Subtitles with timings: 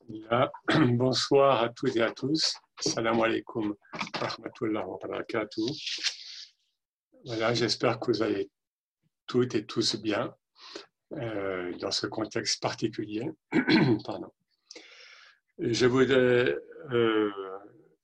[0.68, 2.54] Bonsoir à toutes et à tous.
[2.80, 3.74] Salam alaikum
[4.14, 5.62] rahmatullah wa barakatuh.
[7.24, 8.50] Voilà, j'espère que vous allez
[9.26, 10.34] toutes et tous bien
[11.12, 13.30] euh, dans ce contexte particulier.
[14.04, 14.32] Pardon.
[15.58, 16.56] Je voudrais
[16.92, 17.30] euh,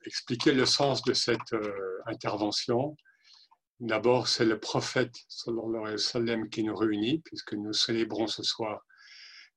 [0.04, 2.96] expliquer le sens de cette euh, intervention.
[3.80, 8.84] D'abord, c'est le prophète sallam qui nous réunit, puisque nous célébrons ce soir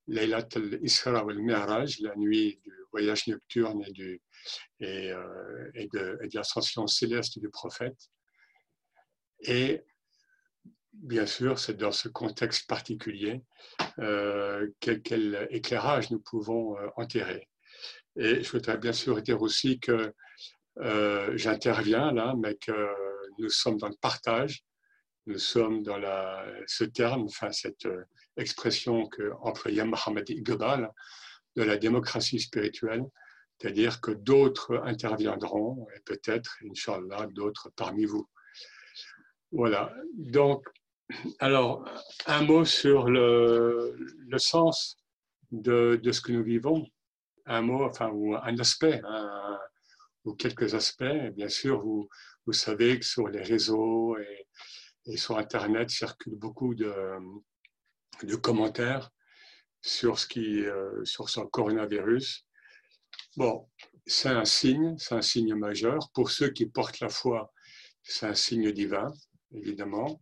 [0.08, 3.84] Laylat al-Isra la nuit du voyage nocturne
[4.82, 8.10] euh, et de, l'ascension céleste du prophète.
[9.40, 9.82] Et
[10.92, 13.42] bien sûr, c'est dans ce contexte particulier
[13.98, 17.48] euh, quel, éclairage nous pouvons euh, enterrer.
[18.16, 20.14] Et je voudrais bien sûr dire aussi que
[20.78, 22.88] euh, j'interviens là, mais que
[23.38, 24.64] nous sommes dans le partage,
[25.26, 26.00] nous sommes dans
[26.66, 27.86] ce terme, enfin cette
[28.36, 30.90] expression que employait Mohamed Iqbal
[31.56, 33.04] de la démocratie spirituelle,
[33.58, 38.28] c'est-à-dire que d'autres interviendront, et peut-être, Inch'Allah, d'autres parmi vous.
[39.52, 39.94] Voilà.
[40.14, 40.66] Donc,
[41.38, 41.88] alors,
[42.26, 43.96] un mot sur le,
[44.36, 44.98] sens
[45.50, 46.86] de, de, ce que nous vivons.
[47.46, 49.00] Un mot, enfin, ou un aspect,
[50.24, 51.32] ou quelques aspects.
[51.34, 52.08] Bien sûr, vous,
[52.44, 54.46] vous savez que sur les réseaux et,
[55.06, 56.92] et sur Internet circulent beaucoup de,
[58.22, 59.10] de commentaires
[59.82, 62.46] sur ce qui, euh, sur coronavirus.
[63.36, 63.68] Bon,
[64.06, 66.10] c'est un signe, c'est un signe majeur.
[66.12, 67.52] Pour ceux qui portent la foi,
[68.02, 69.12] c'est un signe divin,
[69.52, 70.20] évidemment.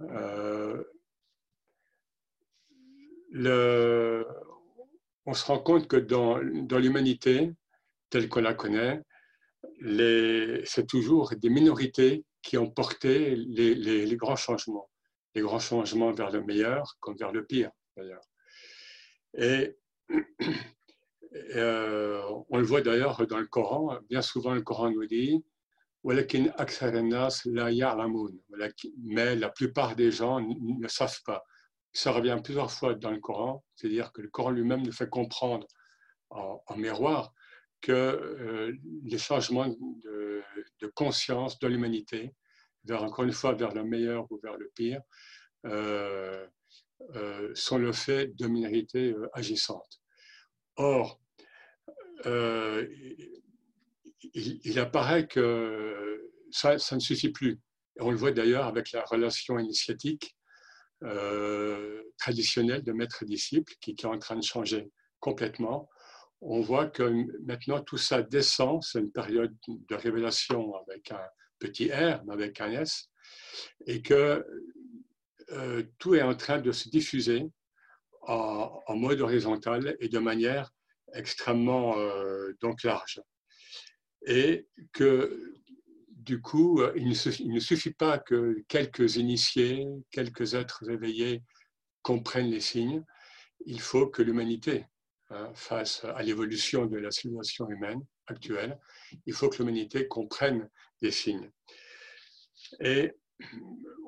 [0.00, 0.82] Euh,
[5.26, 7.52] on se rend compte que dans, dans l'humanité,
[8.10, 9.02] telle qu'on la connaît,
[10.64, 14.88] c'est toujours des minorités qui ont porté les grands changements
[15.38, 18.24] les grands changements vers le meilleur comme vers le pire, d'ailleurs.
[19.34, 19.76] Et
[21.54, 25.44] euh, on le voit d'ailleurs dans le Coran, bien souvent le Coran nous dit
[29.04, 31.44] mais la plupart des gens ne savent pas.
[31.92, 35.66] Ça revient plusieurs fois dans le Coran, c'est-à-dire que le Coran lui-même nous fait comprendre
[36.30, 37.32] en, miroir
[37.80, 38.72] que euh,
[39.04, 42.32] les changements de conscience de l'humanité
[42.84, 45.00] vers, encore une fois, vers le meilleur ou vers le pire,
[45.66, 46.46] euh,
[47.16, 50.00] euh, sont le fait de minorités euh, agissantes.
[50.76, 51.20] Or,
[52.24, 53.40] il,
[54.34, 57.60] il, apparaît que ça, ça, ne suffit plus.
[58.00, 60.36] on le voit d'ailleurs avec la relation initiatique
[61.04, 64.90] euh, traditionnelle de maître-disciple qui, est en train de changer
[65.20, 65.88] complètement.
[66.40, 71.24] On voit que maintenant tout ça descend, c'est une période de révélation avec un,
[71.58, 73.10] petit r, mais avec un S,
[73.86, 74.44] et que
[75.50, 77.46] euh, tout est en train de se diffuser
[78.22, 80.70] en, mode horizontal et de manière
[81.14, 83.22] extrêmement euh, donc large.
[84.26, 85.54] Et que
[86.08, 91.42] du coup, il ne, suffit, il ne, suffit, pas que quelques initiés, quelques êtres éveillés
[92.02, 93.02] comprennent les signes,
[93.64, 94.84] il faut que l'humanité,
[95.30, 98.78] hein, face à l'évolution de la civilisation humaine actuelle,
[99.26, 100.68] il faut que l'humanité comprenne
[101.02, 101.50] des signes.
[102.80, 103.12] Et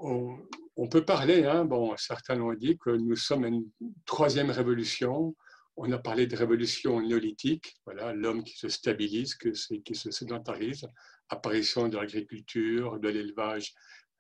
[0.00, 3.70] on, peut parler, hein, bon, certains l'ont dit, que nous sommes une
[4.06, 5.36] troisième révolution.
[5.76, 10.86] On a parlé de révolution néolithique, voilà, l'homme qui se stabilise, qui se sédentarise,
[11.28, 13.72] apparition de l'agriculture, de l'élevage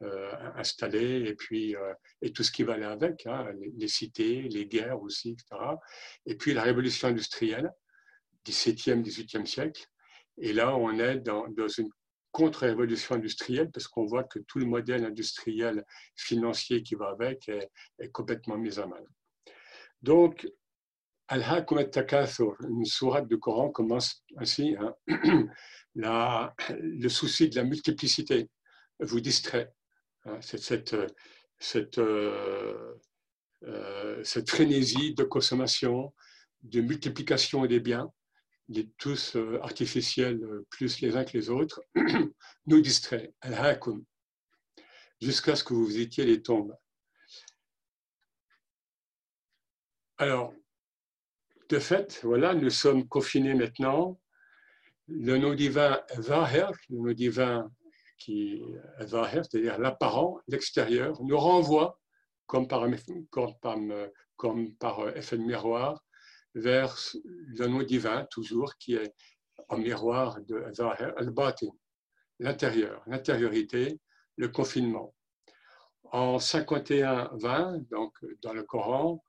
[0.02, 1.92] euh, installé, et puis euh,
[2.22, 5.60] et tout ce qui va aller avec, hein, les, les, cités, les guerres aussi, etc.
[6.24, 7.70] Et puis la révolution industrielle,
[8.46, 9.84] 17e, 18e siècle.
[10.38, 11.90] Et là, on est dans, dans une
[12.32, 15.84] contre-révolution industrielle parce qu'on voit que tout le modèle industriel
[16.16, 19.04] financier qui va avec est, complètement mis à mal.
[20.02, 20.48] Donc,
[21.28, 24.94] Al-Hakum takathur une sourate du Coran commence ainsi hein,
[25.94, 28.48] le souci de la multiplicité
[28.98, 29.72] vous distrait.
[30.24, 30.96] Hein, cette, cette,
[31.58, 32.94] cette, euh,
[33.64, 36.12] euh, cette frénésie de consommation,
[36.62, 38.10] de multiplication des biens
[38.78, 41.82] est tous euh, artificiels euh, plus les uns que les autres,
[42.66, 43.34] nous distrait,
[45.20, 46.74] jusqu'à ce que vous visitiez les tombes.
[50.18, 50.54] Alors,
[51.68, 54.20] de fait, voilà, nous sommes confinés maintenant.
[55.08, 57.70] Le nom divin le nom divin
[58.18, 58.62] qui
[58.98, 61.98] c'est-à-dire l'apparent, l'extérieur, nous renvoie,
[62.46, 62.86] comme par,
[63.30, 63.78] comme par,
[64.36, 66.04] comme par effet de miroir,
[66.54, 69.14] vers le nom divin, toujours, qui est
[69.68, 70.64] en miroir de
[71.16, 71.68] al-batin,
[72.38, 74.00] l'intérieur, l'intériorité,
[74.36, 75.14] le confinement.
[76.04, 79.22] En 51-20, donc dans le Coran,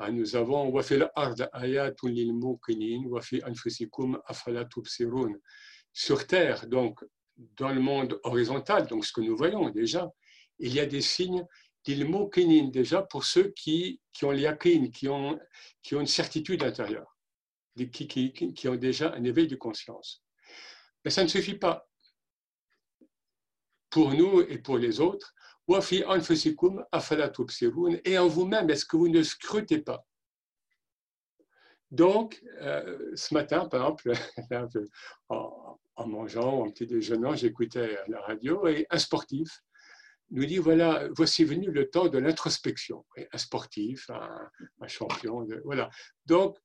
[0.00, 0.70] Hein, nous avons
[5.92, 7.04] sur terre, donc
[7.36, 10.10] dans le monde horizontal, donc ce que nous voyons déjà,
[10.58, 11.44] il y a des signes
[11.84, 15.38] d'ilmokinin déjà pour ceux qui, qui ont l'yakin, qui ont,
[15.82, 17.16] qui ont une certitude intérieure,
[17.76, 20.22] qui, qui, qui ont déjà un éveil de conscience.
[21.04, 21.86] Mais ça ne suffit pas.
[23.88, 25.34] Pour nous et pour les autres,
[28.04, 30.04] et en vous-même, est-ce que vous ne scrutez pas?
[31.90, 34.12] Donc, euh, ce matin, par exemple,
[35.28, 39.62] en, en mangeant, en petit déjeunant, j'écoutais la radio et un sportif
[40.30, 43.04] nous dit voilà, voici venu le temps de l'introspection.
[43.32, 45.90] Un sportif, un, champion, voilà.
[46.26, 46.56] Donc,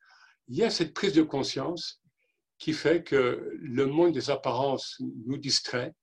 [0.48, 2.02] il y a cette prise de conscience
[2.58, 5.94] qui fait que le monde des apparences nous distrait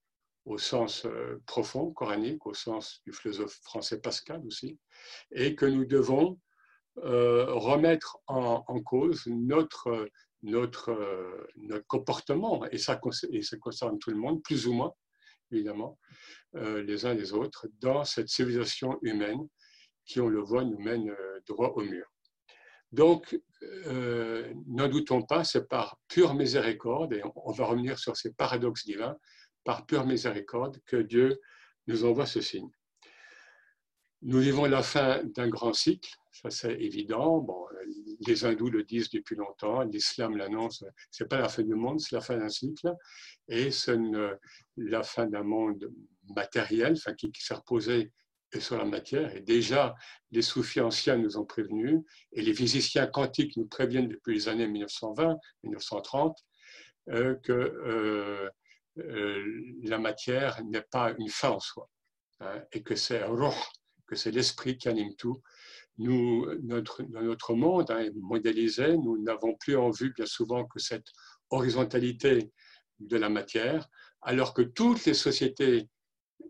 [0.44, 4.78] au sens euh, profond, coranique, au sens du philosophe français Pascal aussi,
[5.30, 6.38] et que nous devons
[6.98, 10.08] euh, remettre en, cause notre,
[10.42, 14.92] notre, euh, comportement, et ça concerne tout le monde, plus ou moins,
[15.52, 15.98] évidemment,
[16.54, 19.40] les uns les autres, dans cette civilisation humaine
[20.04, 21.14] qui, on le voit, nous mène
[21.46, 22.06] droit au mur.
[22.90, 23.38] Donc,
[24.66, 29.16] n'en doutons pas, c'est par pure miséricorde, et on va revenir sur ces paradoxes divins,
[29.64, 31.40] par pure miséricorde que Dieu
[31.86, 32.70] nous envoie ce signe.
[34.22, 37.38] Nous vivons la fin d'un grand cycle, ça c'est évident.
[37.38, 37.66] Bon,
[38.26, 42.14] les hindous le disent depuis longtemps, l'islam l'annonce, c'est pas la fin du monde, c'est
[42.14, 42.92] la fin d'un cycle,
[43.48, 43.98] et c'est
[44.76, 45.90] la fin d'un monde
[46.34, 48.12] matériel, enfin, qui, s'est reposé
[48.58, 49.34] sur la matière.
[49.34, 49.94] Et déjà,
[50.30, 52.00] les soufis anciens nous ont prévenus,
[52.32, 56.38] et les physiciens quantiques nous préviennent depuis les années 1920, 1930,
[57.08, 58.48] euh, que euh,
[58.98, 61.88] euh, la matière n'est pas une fin en soi,
[62.40, 63.54] hein, et que c'est roh,
[64.06, 65.42] que c'est l'esprit qui anime tout.
[65.98, 71.06] Nous, notre, notre monde hein, modélisé, nous n'avons plus en vue bien souvent que cette
[71.50, 72.50] horizontalité
[72.98, 73.88] de la matière,
[74.22, 75.88] alors que toutes les sociétés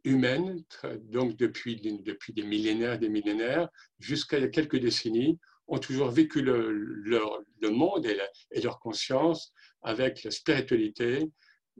[0.04, 0.62] humaines,
[1.02, 3.68] donc depuis, depuis des millénaires des millénaires,
[3.98, 9.52] jusqu'à quelques décennies, ont toujours vécu le, leur, le monde et, leur conscience
[9.82, 11.30] avec la spiritualité,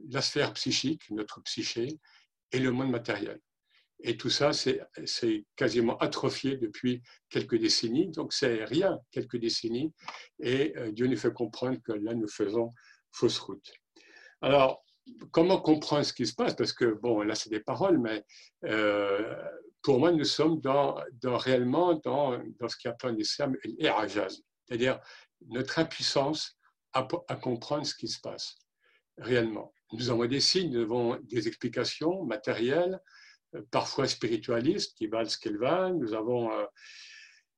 [0.09, 1.99] la sphère psychique, notre psyché,
[2.51, 3.39] et le monde matériel.
[4.05, 8.09] Et tout ça, c'est quasiment atrophié depuis quelques décennies.
[8.09, 9.93] Donc, c'est rien, quelques décennies.
[10.39, 12.69] Et euh, Dieu nous fait comprendre que là, nous faisons
[13.13, 13.71] fausse route.
[14.41, 14.83] Alors,
[15.31, 16.53] comment comprendre ce qui se passe?
[16.53, 18.25] Parce que, bon, là, c'est des paroles, mais
[18.65, 19.41] euh,
[19.81, 24.41] pour moi, nous sommes dans, dans réellement dans, dans, ce qui appelle en islam l'irajaz,
[24.65, 24.99] c'est-à-dire
[25.47, 26.57] notre impuissance
[26.91, 28.55] à, à comprendre ce qui se passe
[29.17, 29.73] réellement.
[29.93, 32.99] Nous avons des signes, nous avons des explications matérielles,
[33.71, 35.95] parfois spiritualistes, qui valent ce qu'elles valent.
[35.95, 36.65] Nous avons, euh,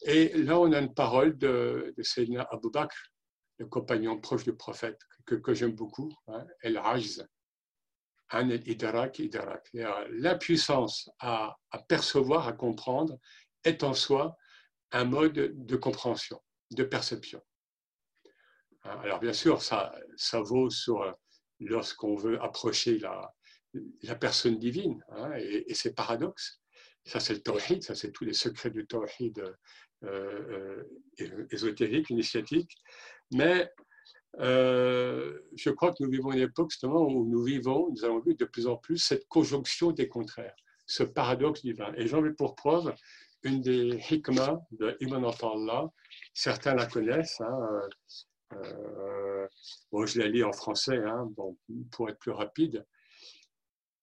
[0.02, 2.48] et là, on a une parole de, de Sayyidina
[3.58, 7.26] le compagnon proche du prophète, que, que j'aime beaucoup, hein, El Rajz,
[8.32, 9.70] An El Idarak Idarak.
[10.10, 13.18] L'impuissance à, à percevoir, à comprendre,
[13.64, 14.36] est en soi
[14.92, 16.42] un mode de compréhension,
[16.72, 17.42] de perception.
[18.84, 21.16] Hein, alors bien sûr, ça, ça vaut sur
[21.60, 23.34] lorsqu'on veut approcher la,
[24.04, 26.60] la personne divine hein, et, ses paradoxes.
[27.06, 29.44] Ça, c'est le tawhid, ça, c'est tous les secrets du tawhid
[30.04, 30.84] euh,
[31.22, 32.72] euh, ésotérique, initiatique.
[33.32, 33.70] Mais
[34.40, 38.36] euh, je crois que nous vivons une époque justement où nous vivons, nous avons vu
[38.36, 40.56] de plus en plus cette conjonction des contraires,
[40.88, 41.94] ce paradoxe divin.
[41.96, 42.94] Et j'en veux pour preuve
[43.44, 45.90] une des hikmah de Ibn Allah,
[46.34, 47.88] certains la connaissent, hein,
[48.54, 49.48] euh,
[49.92, 51.30] bon, je l'ai lu en français, hein,
[51.92, 52.86] pour être plus rapide.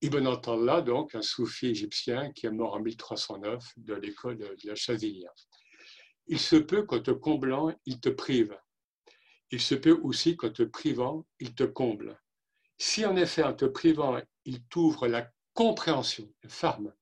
[0.03, 4.75] Ibn Atallah, donc un soufi égyptien qui est mort en 1309 de l'école de la
[4.75, 5.33] Chaziliya.
[6.27, 8.59] Il se peut qu'en te comblant, il te prive.
[9.53, 12.21] Il se peut aussi qu'en te privant, il te comble.
[12.79, 16.93] Si en effet en te privant, il t'ouvre la compréhension, ferme.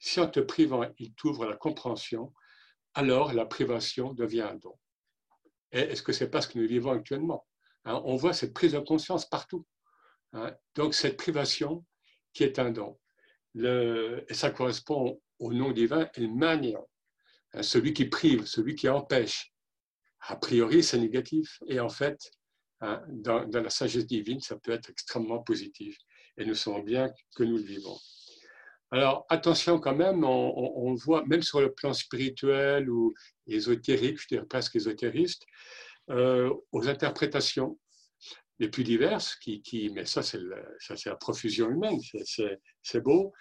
[0.00, 2.34] Si en te privant, il t'ouvre la compréhension,
[2.94, 4.76] alors la privation devient un don.
[5.70, 7.46] Est-ce que c'est pas ce que nous vivons actuellement?
[7.84, 8.02] Hein?
[8.04, 9.64] On voit cette prise de conscience partout.
[10.34, 10.54] Hein?
[10.74, 11.84] Donc cette privation
[12.32, 12.98] qui est un don.
[13.56, 16.88] Et ça correspond au nom divin, el maniant,
[17.52, 17.62] hein?
[17.62, 19.52] celui qui prive, celui qui empêche.
[20.26, 21.60] A priori, c'est négatif.
[21.68, 22.18] Et en fait,
[22.80, 25.96] dans, dans, la sagesse divine, ça peut être extrêmement positif.
[26.36, 27.96] Et nous savons bien que nous le vivons.
[28.90, 33.12] Alors attention quand même, on, voit même sur le plan spirituel ou
[33.46, 35.42] ésotérique, je dirais presque ésotériste,
[36.10, 37.76] euh, aux interprétations
[38.58, 40.40] les plus diverses, qui, mais ça c'est
[41.06, 41.98] la profusion humaine,
[42.82, 43.32] c'est beau.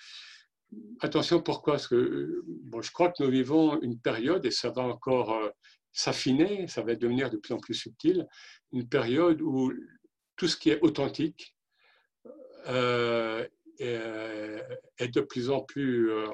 [1.01, 1.74] Attention pourquoi?
[1.74, 5.50] Parce que bon, je crois que nous vivons une période, et ça va encore euh,
[5.91, 8.27] s'affiner, ça va devenir de plus en plus subtil,
[8.72, 9.72] une période où
[10.36, 11.55] tout ce qui est authentique
[12.67, 16.27] euh, est, de plus en plus euh,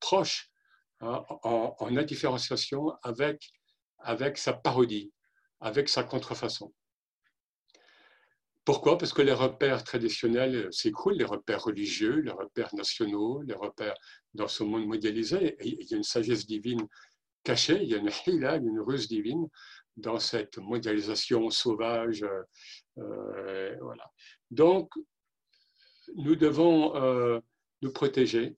[0.00, 0.50] proche,
[1.00, 3.50] hein, en, en, indifférenciation avec,
[3.98, 5.12] avec sa parodie,
[5.60, 6.72] avec sa contrefaçon.
[8.64, 8.96] Pourquoi?
[8.96, 13.94] Parce que les repères traditionnels s'écroulent, les repères religieux, les repères nationaux, les repères
[14.34, 15.56] dans ce monde mondialisé.
[15.64, 16.86] il y a une sagesse divine
[17.42, 19.48] cachée, il y a une hila, une ruse divine
[19.96, 22.24] dans cette mondialisation sauvage.
[22.98, 24.08] Euh, voilà.
[24.52, 24.92] Donc,
[26.14, 27.40] nous devons euh,
[27.82, 28.56] nous protéger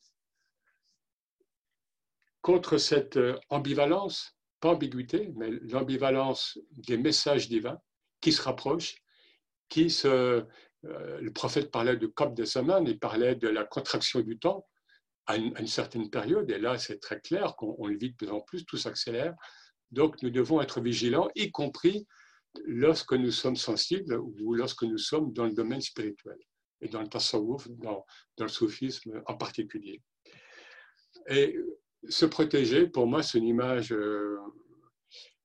[2.43, 3.19] contre cette
[3.49, 7.79] ambivalence, pas ambiguïté, mais l'ambivalence des messages divins
[8.21, 8.97] qui se rapprochent
[9.69, 10.43] qui euh,
[10.83, 14.67] le prophète parlait de Cop de semaine, il parlait de la contraction du temps
[15.27, 18.41] à une, certaine période, et là c'est très clair qu'on le vit de plus en
[18.41, 19.35] plus, tout s'accélère.
[19.91, 22.07] Donc nous devons être vigilants, y compris
[22.67, 26.37] lorsque nous sommes sensibles ou lorsque nous sommes dans le domaine spirituel
[26.83, 28.05] et dans le tasawwuf, dans,
[28.37, 30.03] dans le soufisme en particulier.
[31.29, 31.57] Et
[32.09, 34.39] se protéger, pour moi, c'est une image, euh,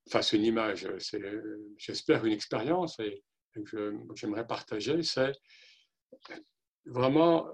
[0.08, 1.22] enfin c'est une image, c'est,
[1.78, 3.24] j'espère, une expérience, et
[3.66, 5.32] que j'aimerais partager, c'est
[6.86, 7.48] vraiment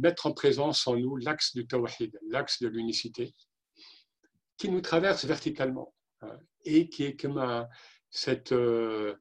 [0.00, 3.34] mettre en présence en nous l'axe du tawhid, l'axe de l'unicité,
[4.56, 7.66] qui nous traverse verticalement hein, et qui est comme
[8.10, 9.14] cette, euh,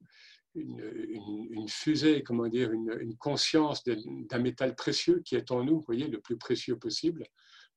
[0.56, 6.08] une, fusée, comment dire, une, conscience d'un métal précieux qui est en nous, vous voyez,
[6.08, 7.24] le plus précieux possible,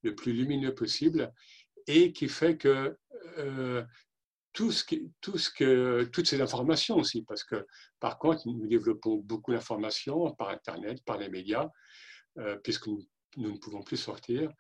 [0.03, 1.33] le plus lumineux possible,
[1.87, 2.97] et qui fait que
[3.39, 3.85] euh,
[4.55, 4.85] tout ce
[5.37, 7.67] ce que, toutes ces informations aussi, parce que
[8.01, 11.69] par contre, nous développons beaucoup d'informations par Internet, par les médias,
[12.39, 13.05] euh, puisque nous,
[13.37, 14.51] ne pouvons plus sortir.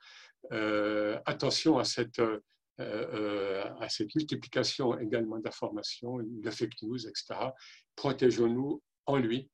[0.53, 2.21] Euh, attention à cette,
[2.81, 7.53] euh, à cette multiplication également d'informations, de fake news, etc.
[7.95, 9.49] Protégeons-nous en lui,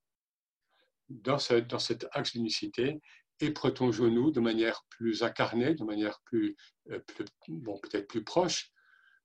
[1.07, 1.37] dans,
[1.69, 2.99] dans cet axe d'unicité,
[3.41, 6.55] et protégeons-nous de manière plus incarnée, de manière plus
[7.47, 8.71] bon, peut-être plus proche,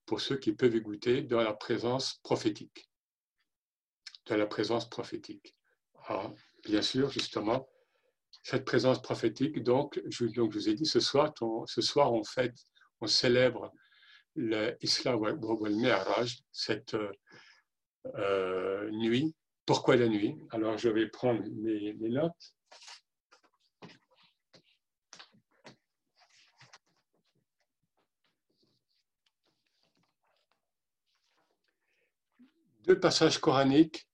[0.07, 2.89] pour ceux qui peuvent y goûter dans la présence prophétique.
[4.27, 5.55] De la présence prophétique.
[6.07, 6.33] Alors,
[6.65, 7.69] bien sûr, justement,
[8.43, 11.33] cette présence prophétique, donc je, donc, je vous ai dit, ce soir,
[11.67, 12.57] ce soir on fête,
[13.01, 13.73] on célèbre
[14.37, 16.97] l'Islam ou le Mi'raj, cette
[18.15, 19.35] euh, nuit.
[19.65, 20.37] Pourquoi la nuit?
[20.51, 22.56] Alors, je vais prendre mes notes.
[32.87, 34.09] Deux passages coraniques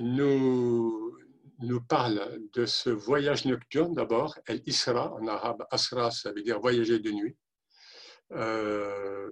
[0.00, 1.16] nous,
[1.58, 6.58] nous parlent de ce voyage nocturne d'abord, El Isra, en arabe, Asra, ça veut dire
[6.58, 7.36] voyager de nuit,
[8.32, 9.30] euh,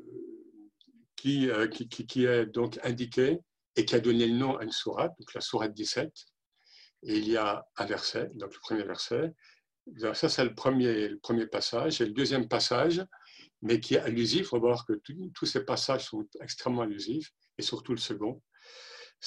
[1.16, 3.38] qui, euh, qui, qui, est donc indiqué
[3.76, 6.12] et qui a donné le nom à une sourate, donc la sourate 17.
[7.06, 9.32] Et il y a un verset, donc le premier verset.
[10.14, 12.00] Ça, c'est le premier, le premier passage.
[12.00, 13.04] Et le deuxième passage,
[13.62, 14.94] mais qui est allusif, il faut voir que
[15.34, 18.42] tous ces passages sont extrêmement allusifs et surtout le second,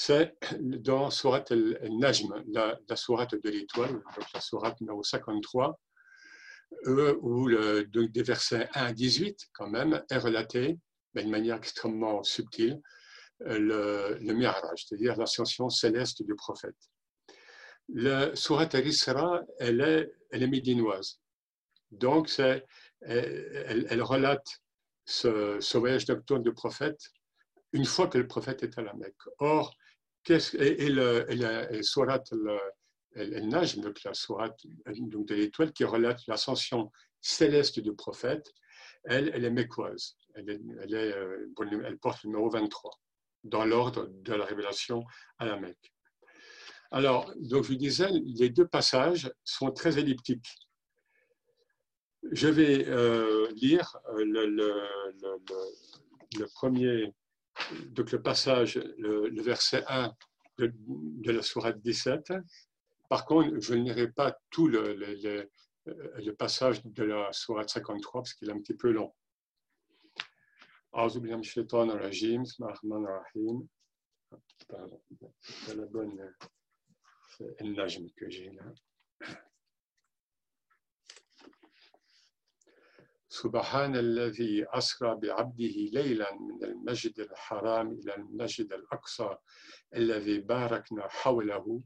[0.00, 5.76] c'est dans Surat al-Najm, la, la sourate de l'étoile, donc la sourate numéro 53,
[6.86, 10.78] euh, où le, des versets 1 à 18, quand même, est relaté
[11.14, 12.80] d'une manière extrêmement subtile
[13.42, 16.76] euh, le, le c'est-à-dire l'ascension céleste du prophète.
[17.88, 19.80] La sourate al-Isra, elle
[20.30, 21.20] est, médinoise.
[21.90, 22.30] Donc,
[23.00, 24.46] elle, relate
[25.06, 27.00] ce voyage nocturne du prophète
[27.72, 29.14] une fois que le prophète est à la Mecque.
[29.38, 29.74] Or,
[30.24, 32.32] qu'est-ce, et, et, et la sourate
[33.14, 38.52] el-Najm, donc la sourate donc de l'étoile qui relate l'ascension céleste du prophète,
[39.04, 40.16] elle, elle est mécoise.
[40.34, 40.60] Elle, est,
[40.94, 41.46] euh,
[41.84, 42.90] elle porte le numéro 23
[43.44, 45.04] dans l'ordre de la révélation
[45.38, 45.94] à la Mecque.
[46.90, 50.56] Alors, donc je disais, les deux passages sont très elliptiques.
[52.32, 54.84] Je vais euh, lire euh, le,
[56.54, 57.14] premier
[57.90, 60.12] donc le passage, le, verset 1
[60.58, 62.32] de, la sourate 17.
[63.08, 68.48] Par contre, je n'irai pas tout le, le, passage de la sourate 53 parce qu'il
[68.48, 69.14] est un petit peu long.
[74.68, 75.00] Pardon,
[75.40, 76.20] c'est la bonne
[77.38, 79.38] c'est que j'ai là.
[83.29, 89.35] سبحان الذي أسرى بعبده ليلا من المسجد الحرام إلى المسجد الأقصى
[89.95, 91.81] الذي باركنا حوله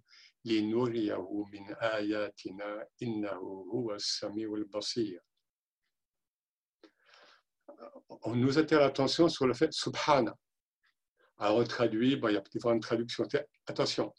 [0.46, 5.22] لنريه من آياتنا إنه هو السميع البصير
[8.24, 10.36] on nous attire l'attention sur le fait subhana.
[11.38, 13.28] Alors on traduit, bon, il y a différentes traductions.
[13.68, 14.14] Attention,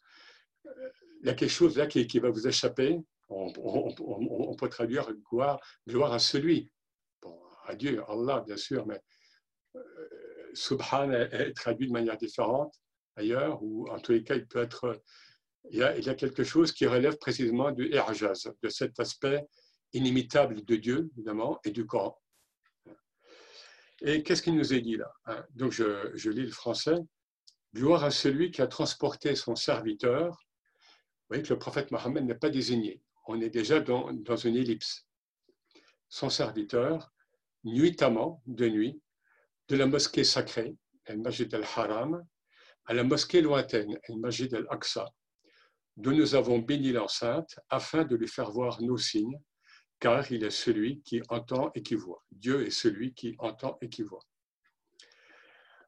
[1.22, 2.98] il y a quelque chose là qui, va vous échapper.
[3.28, 6.71] On, peut traduire gloire, gloire à celui, bon,
[7.65, 8.99] à Dieu, Allah bien sûr, mais
[9.75, 9.81] euh,
[10.53, 12.73] Subhan est, traduit de manière différente
[13.15, 15.01] ailleurs, ou en tous les cas, il peut être.
[15.69, 19.47] Il y, a, quelque chose qui relève précisément du Irjaz, de cet aspect
[19.93, 22.19] inimitable de Dieu, évidemment, et du Coran.
[24.01, 25.45] Et qu'est-ce qu'il nous est dit là hein?
[25.51, 26.97] Donc je, lis le français.
[27.73, 30.31] Gloire à celui qui a transporté son serviteur.
[30.31, 33.01] Vous voyez que le prophète Mohammed n'est pas désigné.
[33.27, 35.07] On est déjà dans une ellipse.
[36.09, 37.12] Son serviteur,
[37.63, 39.01] nuitamment, de nuit,
[39.69, 42.23] de la mosquée sacrée, al-Majid al-Haram,
[42.85, 45.09] à la mosquée lointaine, al-Majid al-Aqsa,
[45.97, 49.39] dont nous avons béni l'enceinte afin de lui faire voir nos signes
[49.99, 52.21] car il est celui qui entend et qui voit.
[52.29, 54.23] Dieu est celui qui entend et qui voit.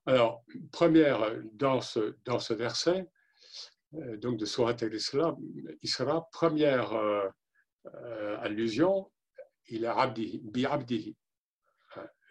[0.05, 3.09] Alors, première, dans ce, dans ce verset,
[3.95, 5.35] euh, donc de Surat al-Isra,
[5.81, 7.27] Isra, première euh,
[7.93, 9.11] euh, allusion,
[9.67, 11.17] il est abdihi, bi abdihi,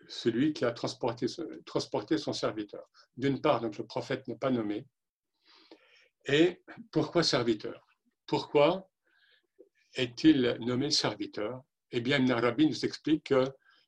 [0.08, 2.88] celui qui a transporté, son serviteur.
[3.16, 4.86] D'une part, donc le prophète n'est pas nommé.
[6.26, 7.86] Et pourquoi serviteur?
[8.26, 8.90] Pourquoi
[9.94, 11.62] est-il nommé serviteur?
[11.90, 13.44] Eh bien, Ibn Arabi nous explique que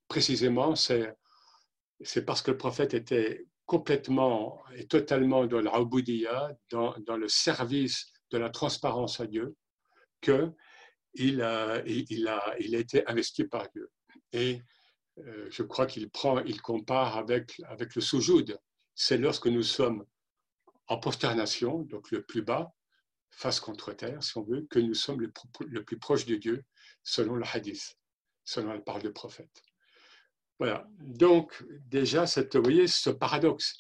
[0.06, 1.16] précisément, c'est,
[2.26, 8.38] parce que le prophète était complètement et totalement dans l'Auboudiya, dans, dans le service de
[8.38, 9.56] la transparence à Dieu,
[10.20, 10.54] qu'il
[11.14, 13.90] il a, il, a, a été investi par Dieu.
[14.32, 14.60] Et
[15.16, 18.58] je crois qu'il prend, il compare avec, avec le soujoud.
[18.94, 20.04] C'est lorsque nous sommes
[20.88, 22.72] en prosternation, donc le plus bas,
[23.30, 25.32] face contre terre, si on veut, que nous sommes le,
[25.66, 26.64] le plus proche de Dieu
[27.02, 27.96] selon le hadith,
[28.44, 29.62] selon la parole du prophète.
[30.58, 30.88] Voilà.
[30.98, 33.78] Donc, déjà, cette, vous voyez, ce paradoxe,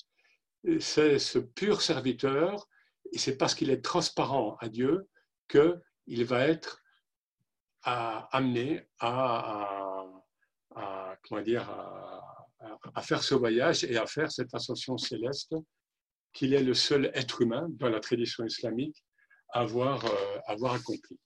[0.80, 2.68] c'est ce pur serviteur,
[3.12, 5.08] et c'est parce qu'il est transparent à Dieu
[5.48, 6.82] qu'il va être
[7.82, 10.04] amené à,
[11.22, 11.68] comment dire,
[12.94, 15.54] à, faire ce voyage et à faire cette ascension céleste,
[16.32, 19.04] qu'il est le seul être humain dans la tradition islamique
[19.50, 21.18] à avoir, euh, accompli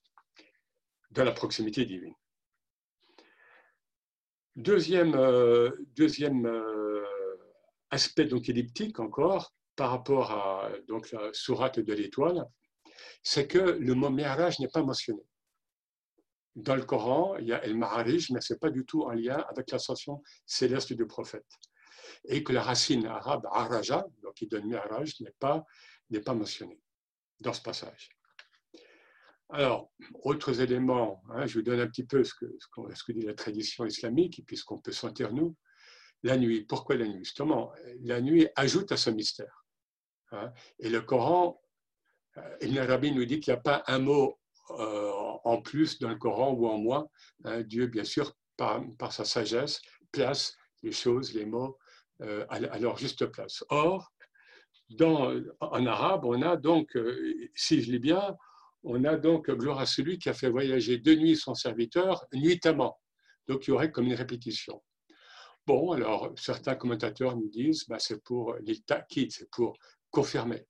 [1.10, 2.14] de la proximité divine.
[4.56, 7.04] Deuxième, euh, deuxième euh,
[7.90, 12.44] aspect donc elliptique encore par rapport à donc, la sourate de l'étoile,
[13.22, 15.22] c'est que le mot Mi'raj n'est pas mentionné.
[16.56, 19.12] Dans le Coran, il y a El Ma'arij, mais ce n'est pas du tout en
[19.12, 21.46] lien avec l'ascension céleste du prophète.
[22.24, 25.64] Et que la racine arabe Araja, donc qui donne Mi'raj, n'est pas,
[26.10, 26.80] n'est pas mentionnée
[27.40, 28.10] dans ce passage.
[29.48, 29.90] Alors,
[30.22, 33.34] autres éléments, hein, je vous donne un petit peu ce que, ce, que dit la
[33.34, 35.56] tradition islamique, puisqu'on peut sentir nous.
[36.22, 37.24] La nuit, pourquoi la nuit?
[37.24, 39.64] Justement, la nuit ajoute à ce mystère.
[40.32, 40.52] Hein.
[40.78, 41.60] et le Coran,
[42.36, 44.38] euh, Ibn Arabi nous dit qu'il n'y a pas un mot
[44.78, 45.10] euh,
[45.44, 47.08] en plus dans le Coran ou en moins.
[47.44, 47.62] Hein.
[47.62, 49.80] Dieu, bien sûr, par, sa sagesse,
[50.12, 51.78] place les choses, les mots
[52.22, 53.64] euh, à, leur juste place.
[53.70, 54.12] Or,
[55.60, 56.98] en arabe, on a donc,
[57.54, 58.36] si je lis bien,
[58.82, 62.98] on a donc gloire à celui qui a fait voyager de nuit son serviteur nuitamment.
[63.48, 64.82] Donc il y aurait comme une répétition.
[65.66, 68.82] Bon, alors certains commentateurs nous disent bah, c'est pour l'île
[69.30, 69.76] c'est pour
[70.10, 70.66] confirmer.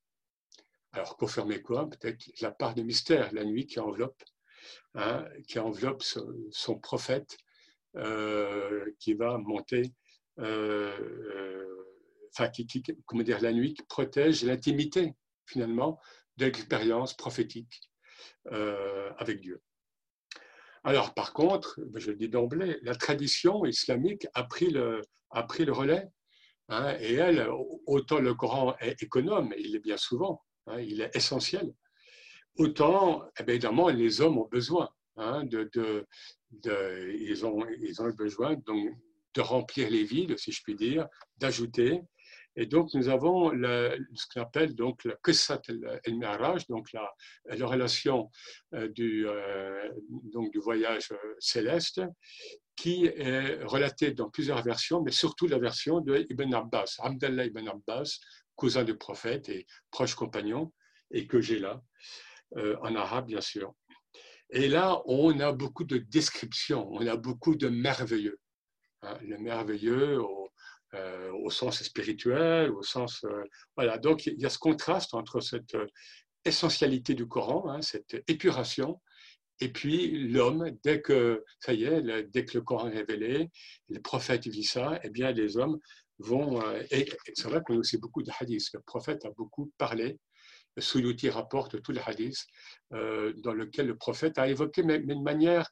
[0.93, 1.89] Alors confirmer quoi?
[1.89, 4.23] Peut-être la part de mystère, la nuit qui enveloppe,
[4.95, 7.37] hein, qui enveloppe son, prophète
[7.97, 9.93] euh, qui va monter,
[10.39, 11.67] euh,
[12.33, 12.67] enfin, qui,
[13.07, 15.15] comment dire, la nuit qui protège l'intimité
[15.47, 16.01] finalement
[16.37, 17.91] de l'expérience prophétique
[18.53, 19.63] euh, avec Dieu.
[20.83, 25.65] Alors, par contre, je le dis d'emblée, la tradition islamique a pris le, a pris
[25.65, 26.09] le relais.
[26.69, 27.49] Hein, et elle,
[27.87, 31.75] autant le Coran est économe, il est bien souvent, hein, il est essentiel,
[32.61, 36.07] autant, eh évidemment, les hommes ont besoin hein, de,
[36.63, 38.97] ils, ont, ils ont besoin donc,
[39.35, 41.07] de remplir les vides, si je puis dire,
[41.39, 42.03] d'ajouter,
[42.57, 45.63] et donc, nous avons ce qu'on appelle donc le Qissat
[46.05, 47.09] el-Mi'raj, donc la,
[47.47, 48.31] la, relation
[48.75, 49.89] euh, du, euh,
[50.33, 52.03] donc du voyage euh, céleste,
[52.77, 57.69] qui est relatée dans plusieurs versions, mais surtout la version de Ibn Abbas, Abdallah Ibn
[57.69, 58.19] Abbas,
[58.57, 60.73] cousin du prophète et proche compagnon,
[61.13, 61.83] et que j'ai là,
[62.57, 63.75] en arabe bien sûr.
[64.51, 68.39] Et là, on a beaucoup de descriptions, on a beaucoup de merveilleux.
[69.03, 70.21] Hein, le merveilleux
[70.95, 73.25] euh, au sens spirituel, au sens...
[73.25, 73.45] Euh,
[73.77, 75.87] voilà, donc il y a ce contraste entre cette euh,
[76.45, 79.01] essentialité du Coran, hein, cette épuration,
[79.61, 83.51] Et puis l'homme, dès que ça y est, dès que le Coran est révélé,
[83.89, 85.79] le prophète vit ça, eh bien les hommes
[86.19, 86.61] vont.
[86.63, 88.73] Euh, et c'est vrai qu'on a aussi beaucoup de hadiths.
[88.73, 90.19] Le prophète a beaucoup parlé.
[90.79, 92.47] Suyuti rapporte tous les hadiths
[92.93, 95.71] euh, dans lesquels le prophète a évoqué, mais, de manière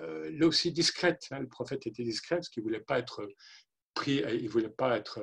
[0.00, 1.26] euh, là aussi discrète.
[1.30, 1.40] Hein.
[1.40, 3.28] Le prophète était discret parce qu'il ne voulait pas être
[3.94, 5.20] pris, il voulait pas être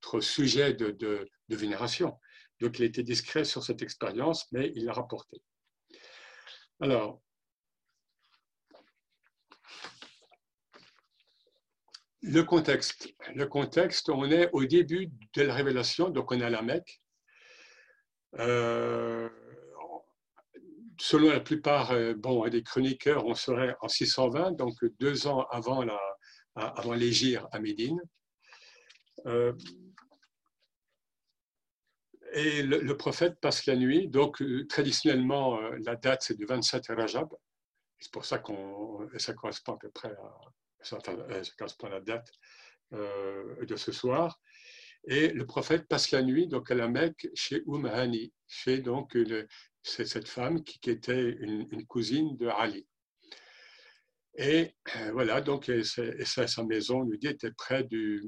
[0.00, 2.18] trop sujet de, de, vénération.
[2.60, 5.42] Donc il était discret sur cette expérience, mais il l'a rapporté.
[6.80, 7.20] Alors,
[12.26, 13.14] Le contexte.
[13.34, 17.02] Le contexte, on est au début de la révélation, donc on est à la Mecque.
[18.38, 19.28] Euh,
[20.98, 25.82] selon la plupart euh, bon, des chroniqueurs, on serait en 620, donc deux ans avant,
[25.82, 26.00] la,
[26.54, 28.00] avant l'égir à Médine.
[29.26, 29.52] Euh,
[32.32, 37.28] et le, prophète passe la nuit, donc traditionnellement, la date c'est du 27 Rajab.
[38.00, 40.40] C'est pour ça qu'on ça correspond à peu près à,
[40.82, 40.98] ça,
[41.56, 42.28] correspond à la date
[42.90, 44.40] de ce soir.
[45.06, 49.16] Et le prophète passe la nuit donc à la Mecque chez Umm Hani, chez donc
[49.82, 52.86] c'est cette femme qui, était une, cousine de Ali.
[54.36, 58.24] Et euh, voilà, donc et sa maison, lui dit, était près du,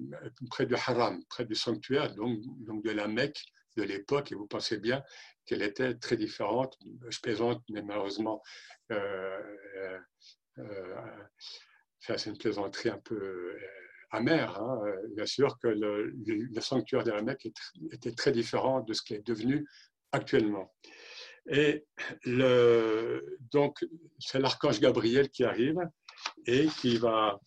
[0.50, 3.42] près du haram, près du sanctuaire, donc, donc de la Mecque
[3.76, 4.30] de l'époque.
[4.30, 5.02] Et vous pensez bien
[5.46, 6.78] qu'elle était très différente.
[7.08, 8.42] Je plaisante, mais malheureusement,
[8.92, 9.98] euh,
[11.98, 13.58] c'est une plaisanterie un peu euh,
[14.10, 14.60] amère.
[14.60, 14.80] Hein.
[15.14, 16.14] Bien sûr que le,
[16.60, 17.48] sanctuaire de la Mecque
[17.92, 19.66] était très différent de ce qui est devenu
[20.12, 20.72] actuellement.
[21.48, 21.84] Et
[23.52, 23.84] donc,
[24.18, 25.78] c'est l'archange Gabriel qui arrive
[26.46, 27.38] et qui va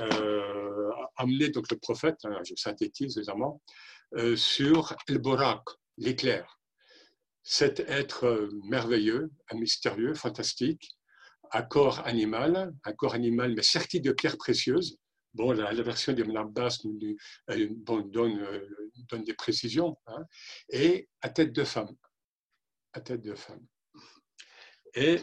[0.00, 3.62] euh, amener donc, le prophète, hein, je synthétise évidemment,
[4.16, 5.62] euh, sur El Borak,
[5.98, 6.58] l'éclair.
[7.42, 10.90] Cet être merveilleux, mystérieux, fantastique,
[11.52, 14.98] un corps animal, un corps animal mais serti de pierres précieuses.
[15.38, 17.16] Bon, la, version de nous,
[17.50, 18.68] euh, donne, euh,
[19.08, 19.96] donne, des précisions.
[20.08, 20.24] Hein,
[20.68, 21.94] et à tête de femme.
[22.92, 23.64] À tête de femme.
[24.94, 25.20] Et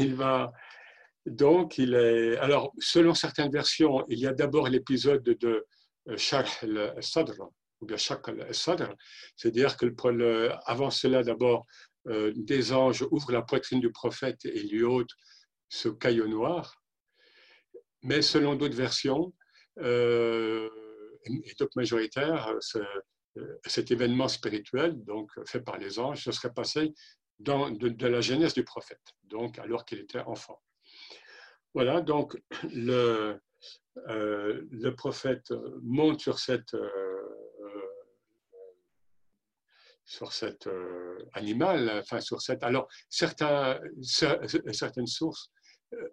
[0.00, 0.52] il va.
[1.24, 2.36] Donc, il est.
[2.38, 5.64] Alors, selon certaines versions, il y a d'abord l'épisode de
[6.16, 7.40] Sharh al-Sadr,
[7.80, 8.92] ou bien Shak al-Sadr,
[9.36, 11.64] c'est-à-dire que le, avant cela, d'abord,
[12.08, 15.14] euh, des anges ouvrent la poitrine du prophète et lui ôtent
[15.68, 16.74] ce caillou noir.
[18.02, 19.43] Mais selon d'autres versions, euh,
[19.80, 26.94] et d'autres majoritaires, euh, cet événement spirituel, donc fait par les anges, se serait passé
[27.38, 30.62] dans, de, la jeunesse du prophète, donc alors qu'il était enfant.
[31.74, 32.40] Voilà, donc
[32.72, 33.40] le,
[34.08, 36.76] euh, le prophète monte sur cette,
[40.04, 40.68] sur cet
[41.32, 42.62] animal, enfin sur cette.
[42.62, 43.80] Alors, certaines
[45.06, 45.50] sources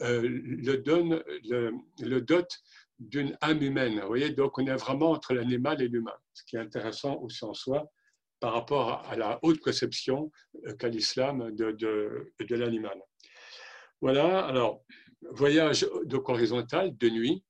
[0.02, 2.60] euh, le, donne, le, le dote
[3.02, 4.00] d'une âme humaine.
[4.02, 7.44] Vous voyez, donc on est vraiment entre l'animal et l'humain, ce qui est intéressant aussi
[7.44, 7.92] en soi
[8.40, 10.32] par rapport à la haute conception
[10.68, 13.00] euh, qu'a l'islam de, de, l'animal.
[14.02, 14.84] Voilà, alors,
[15.32, 17.44] voyage donc horizontal de nuit,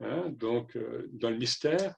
[0.00, 1.94] hein, donc euh, dans le mystère,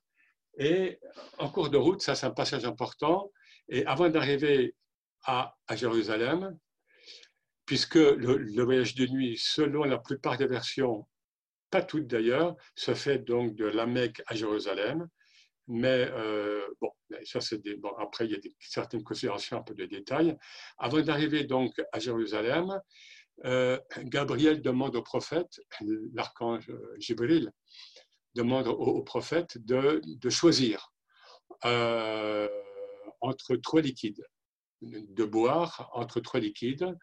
[0.57, 1.01] et
[1.39, 3.33] en cours de route, ça c'est un passage important,
[3.69, 4.75] et avant d'arriver
[5.25, 6.57] à, à Jérusalem,
[7.67, 11.07] puisque le, voyage de nuit, selon la plupart des versions,
[11.75, 15.09] pas toutes d'ailleurs, se fait donc de la Mecque à Jérusalem.
[15.67, 16.91] Mais euh, bon,
[17.25, 20.37] ça c'est bon, après il y a certaines considérations un peu de détails.
[20.79, 22.81] Avant d'arriver donc à Jérusalem,
[23.45, 25.61] euh, Gabriel demande au prophète,
[26.13, 27.51] l'archange Jibril
[28.37, 30.93] demande au, prophète de, de choisir
[31.65, 32.49] euh,
[33.21, 34.25] entre trois liquides,
[34.81, 36.97] de boire entre trois liquides,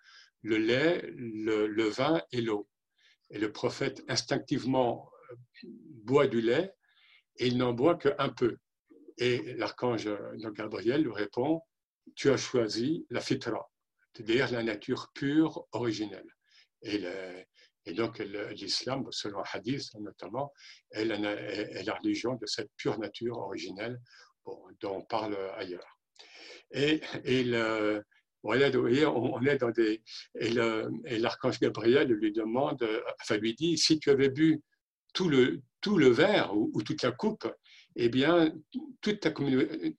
[0.44, 2.68] le lait, le, vin et l'eau.
[3.32, 5.36] Et le prophète instinctivement euh,
[6.04, 6.74] boit du lait
[7.38, 8.58] et il n'en boit qu'un peu.
[9.18, 10.10] Et l'archange
[10.54, 11.62] Gabriel lui répond,
[12.16, 13.70] tu as choisi la fitra,
[14.14, 16.28] c'est-à-dire la nature pure, originelle.
[16.84, 17.04] Et,
[17.94, 20.52] donc l'islam, selon hadith notamment,
[20.92, 24.00] est la, religion de cette pure nature originelle
[24.46, 26.00] dont on parle ailleurs.
[26.72, 27.44] Et, et
[28.44, 30.02] vous voyez, on, est dans des.
[30.40, 30.50] Et
[31.20, 32.88] l'archange Gabriel lui demande,
[33.22, 34.62] enfin lui dit, si tu avais bu
[35.14, 37.48] tout le, tout le verre ou, toute la coupe,
[37.96, 38.52] eh bien,
[39.02, 39.32] toute ta,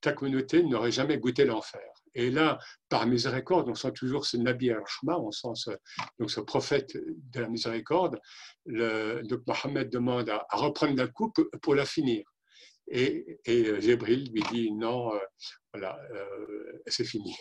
[0.00, 1.82] ta communauté n'aurait jamais goûté l'enfer.
[2.14, 5.70] Et là, par miséricorde, on sent toujours ce Nabi al-Rahma, on sent ce,
[6.18, 8.18] donc ce prophète de la miséricorde.
[8.66, 12.24] Donc Mohammed demande à, reprendre la coupe pour la finir.
[12.88, 15.18] Et, et lui dit non, euh,
[15.72, 17.34] voilà, euh, c'est fini.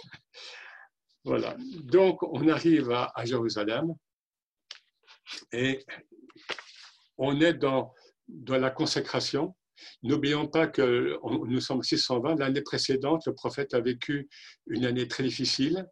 [1.24, 1.56] Voilà.
[1.84, 3.94] Donc, on arrive à, Jérusalem.
[5.54, 5.86] Et
[7.18, 7.94] on est dans,
[8.48, 9.56] la consécration.
[10.04, 12.36] N'oublions pas que nous sommes 620.
[12.36, 14.30] L'année précédente, le prophète a vécu
[14.68, 15.88] une année très difficile.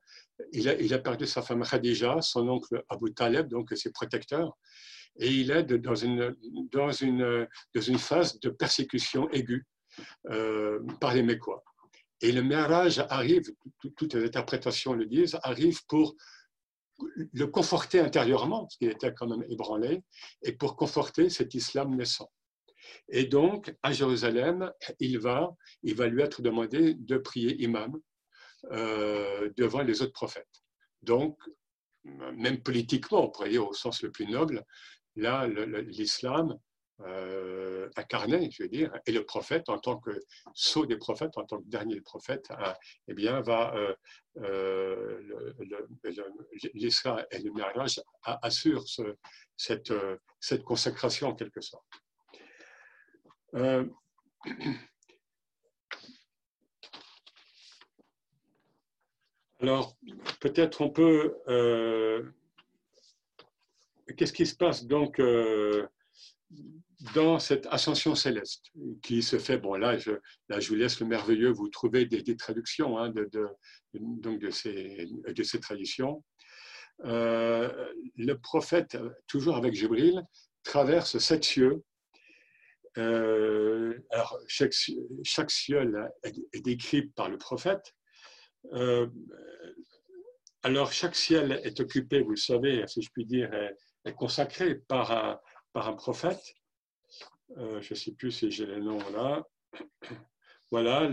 [0.54, 4.58] Il a, perdu sa femme Khadija, son oncle Abu Taleb, donc ses protecteurs
[5.18, 7.48] et il est dans une
[7.98, 9.66] phase de persécution aiguë
[10.30, 11.64] euh, par les Mécois.
[12.22, 13.54] Et le Mi'raj arrive,
[13.96, 16.16] toutes les interprétations le disent, arrive pour
[17.16, 20.04] le conforter intérieurement, parce qu'il était quand même ébranlé,
[20.44, 22.30] et pour conforter cet islam naissant.
[23.10, 28.00] Et donc, à Jérusalem, il va, il va lui être demandé de prier imam
[28.72, 30.64] euh, devant les autres prophètes.
[31.02, 31.38] Donc,
[32.04, 34.66] même politiquement, on pourrait dire au sens le plus noble,
[35.16, 36.58] là, l'islam
[37.02, 40.12] euh, incarné, je veux dire, et le prophète, en tant que
[40.54, 42.74] sceau des prophètes, en tant que dernier prophète, hein,
[43.08, 43.96] eh bien, va, euh,
[44.38, 45.54] euh,
[46.04, 48.86] et le mariage assurent
[49.56, 49.94] cette,
[50.40, 51.86] cette consécration en quelque sorte.
[59.60, 59.98] alors,
[60.40, 61.36] peut-être on peut
[64.16, 65.88] qu'est-ce qui se passe donc euh,
[67.14, 70.12] dans cette ascension céleste qui se fait Bon, là je,
[70.50, 73.30] là, vous laisse le merveilleux, vous trouvez des, traductions hein, de,
[73.94, 76.24] donc de, ces, de ces traditions.
[77.06, 80.22] Euh, le prophète, toujours avec Jibril,
[80.64, 81.84] traverse sept cieux.
[82.98, 84.74] Euh, alors, chaque,
[85.24, 87.96] chaque ciel est, décrit par le prophète.
[90.64, 93.50] alors, chaque ciel est occupé, vous le savez, si je puis dire,
[94.04, 95.40] est consacré par un,
[95.72, 96.56] par un prophète.
[97.58, 99.44] Euh, je ne sais plus si j'ai les noms là.
[100.72, 101.10] Voilà,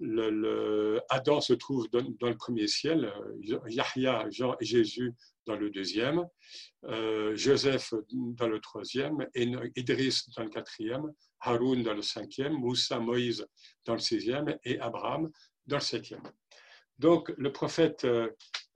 [0.00, 5.14] le, Adam se trouve dans, le premier ciel, Yahya, Jean et Jésus
[5.46, 6.22] dans le deuxième,
[6.84, 13.46] euh, Joseph dans le troisième, Idris dans le quatrième, Haroun dans le cinquième, Moussa, Moïse
[13.86, 15.30] dans le sixième et Abraham
[15.66, 16.22] dans le septième.
[16.98, 18.30] Donc, le prophète euh,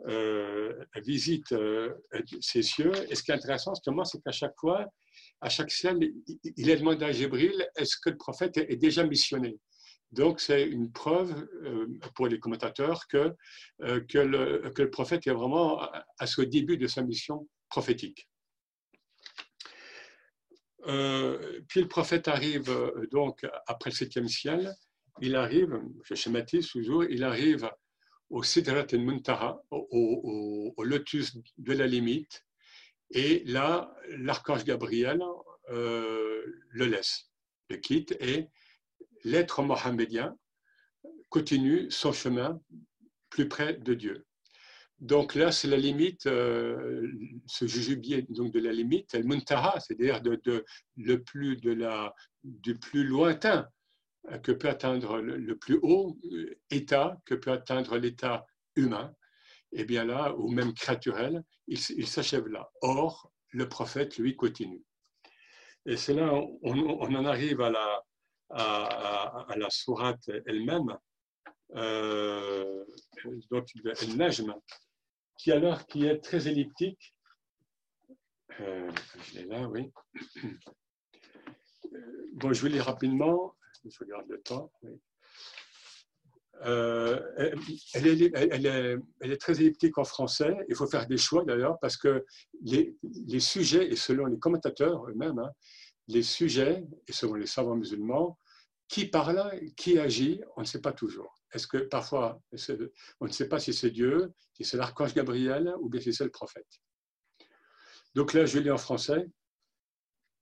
[0.06, 1.94] euh, visite euh,
[2.40, 2.92] ces cieux.
[3.10, 4.86] Et ce qui est intéressant, c'est qu'à chaque fois,
[5.40, 6.00] à chaque scène,
[6.56, 9.58] il est demandé à Gébril est-ce que le prophète est déjà missionné?
[10.12, 11.48] Donc, c'est une preuve
[12.14, 13.32] pour les commentateurs que,
[13.78, 14.00] le,
[14.70, 15.80] que, le, prophète est vraiment
[16.18, 18.28] à ce début de sa mission prophétique.
[20.82, 22.70] puis le prophète arrive
[23.12, 24.74] donc après le septième ciel,
[25.20, 27.70] il arrive, je schématise toujours, il arrive
[28.30, 32.44] au Sidrat al-Muntaha, au, lotus de la limite.
[33.10, 35.22] Et là, l'archange Gabriel
[35.70, 37.30] euh, le laisse,
[37.68, 38.48] le quitte, et
[39.24, 40.36] l'être mohammedien
[41.28, 42.60] continue son chemin
[43.28, 44.26] plus près de Dieu.
[45.00, 47.10] Donc là, c'est la limite, euh,
[47.46, 50.64] ce jujubier donc de la limite, el muntaha, c'est-à-dire de,
[50.96, 53.66] le plus de la, du plus lointain
[54.42, 56.18] que peut atteindre le, plus haut
[56.70, 58.44] état que peut atteindre l'état
[58.76, 59.14] humain,
[59.72, 62.70] eh bien là, ou même créaturel, il, s'achève là.
[62.82, 64.82] Or, le prophète, lui, continue.
[65.86, 67.70] Et c'est là, on, en arrive à
[68.50, 70.96] la, sourate elle-même,
[71.76, 72.84] euh,
[73.50, 73.68] donc
[74.02, 74.54] El-Najm,
[75.38, 77.14] qui alors qui est très elliptique.
[78.60, 78.90] Euh,
[79.24, 79.90] je l'ai là, oui.
[82.34, 83.54] Bon, je vais lire rapidement
[83.88, 84.70] je regarde le temps.
[86.62, 87.20] Euh,
[87.94, 88.06] elle,
[89.22, 90.54] est, très elliptique en français.
[90.68, 92.24] Il faut faire des choix d'ailleurs parce que
[92.62, 92.96] les,
[93.26, 95.50] les, sujets, et selon les commentateurs eux-mêmes, hein,
[96.08, 98.38] les sujets, et selon les savants musulmans,
[98.88, 101.40] qui parle, qui agit, on ne sait pas toujours.
[101.52, 102.40] Est-ce que parfois,
[103.20, 106.24] on ne sait pas si c'est Dieu, si c'est l'archange Gabriel ou bien si c'est
[106.24, 106.68] le prophète.
[108.14, 109.28] Donc là, je lis en français.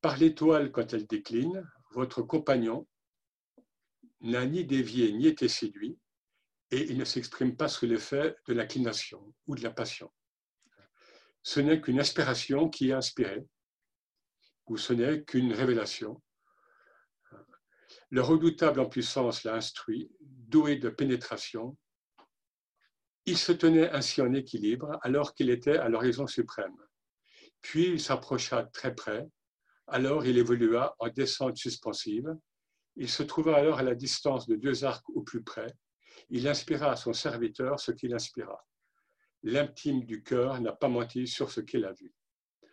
[0.00, 2.86] Par l'étoile quand elle décline, votre compagnon,
[4.20, 5.98] n'a ni dévié ni été séduit,
[6.70, 10.12] et il ne s'exprime pas sous l'effet de l'inclination ou de la passion.
[11.42, 13.46] Ce n'est qu'une inspiration qui est inspirée,
[14.66, 16.22] ou ce n'est qu'une révélation.
[18.10, 21.76] Le redoutable en puissance l'a instruit, doué de pénétration.
[23.24, 26.76] Il se tenait ainsi en équilibre alors qu'il était à l'horizon suprême.
[27.60, 29.26] Puis il s'approcha très près,
[29.86, 32.34] alors il évolua en descente suspensive,
[32.96, 35.68] il se trouva alors à la distance de deux arcs au plus près.
[36.30, 38.66] Il inspira à son serviteur ce qu'il inspira.
[39.42, 42.12] L'intime du cœur n'a pas menti sur ce qu'il a vu.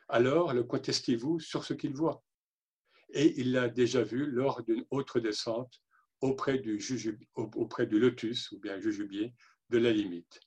[0.08, 2.24] Alors le contestez-vous sur ce qu'il voit?
[3.10, 5.82] Et il l'a déjà vu lors d'une autre descente
[6.22, 6.80] auprès du,
[7.36, 9.34] auprès du lotus, ou bien jujubier,
[9.70, 10.40] de la limite.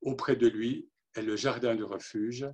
[0.00, 2.46] Auprès de lui est le jardin de refuge,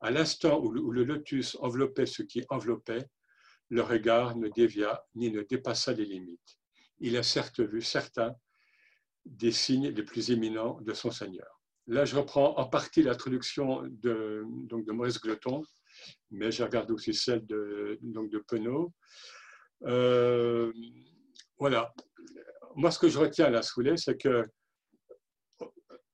[0.00, 3.08] À l'instant où le lotus enveloppait ce qui enveloppait,
[3.68, 6.58] le regard ne dévia ni ne dépassa les limites.
[6.98, 8.34] Il a certes vu certains
[9.28, 11.60] des signes les plus éminents de son Seigneur.
[11.86, 15.62] Là, je reprends en partie l'introduction de, donc de Maurice Gloton,
[16.30, 18.92] mais je regarde aussi celle de, donc de Penaud.
[19.84, 20.72] Euh,
[21.58, 21.94] voilà.
[22.76, 24.44] Moi, ce que je retiens là, Soulet, c'est que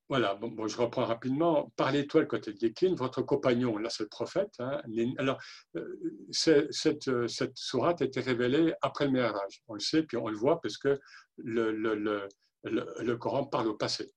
[0.09, 1.73] voilà, bon, je reprends rapidement.
[1.77, 4.53] Par l'étoile, quand elle décline, votre compagnon, là c'est le prophète.
[4.59, 4.83] Hein,
[5.19, 5.41] alors,
[5.77, 5.99] euh,
[6.31, 9.63] cette, euh, cette sourate a été révélée après le Mi'raj.
[9.67, 11.01] On le sait, puis on le voit parce que
[11.39, 12.29] le, le,
[12.65, 14.13] le Coran parle au passé.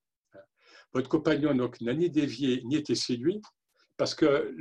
[0.94, 3.42] Votre compagnon donc n'a ni dévié ni été séduit
[3.98, 4.56] parce que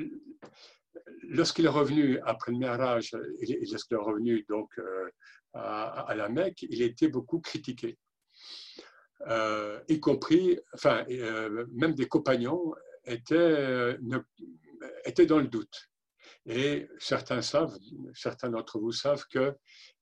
[1.22, 5.08] lorsqu'il est revenu après le Mi'raj, et lorsqu'il est revenu donc euh,
[5.54, 7.98] à, la Mecque, il était beaucoup critiqué.
[9.28, 13.96] Euh, y compris, enfin, euh, même des compagnons étaient,
[15.04, 15.88] étaient dans le doute.
[16.48, 17.76] Et certains savent,
[18.14, 19.54] certains d'entre vous savent que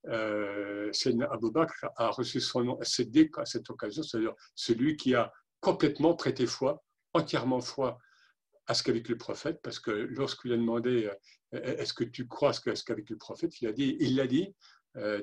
[0.09, 0.93] euh,
[1.31, 6.47] Abou Bakr a reçu son nom à cette occasion, c'est-à-dire celui qui a complètement prêté
[6.47, 7.99] foi, entièrement foi
[8.67, 11.11] à ce qu'a vécu le prophète, parce que lorsqu'il a demandé
[11.53, 14.55] est-ce que tu crois ce qu'a vécu le prophète, il a dit, il l'a dit,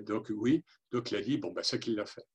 [0.01, 2.25] donc oui, donc il a dit, bon, ben, c'est qu'il l'a fait.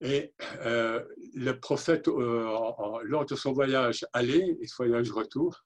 [0.00, 1.02] Et euh,
[1.34, 5.64] le prophète, euh, lors de son voyage aller et son voyage retour,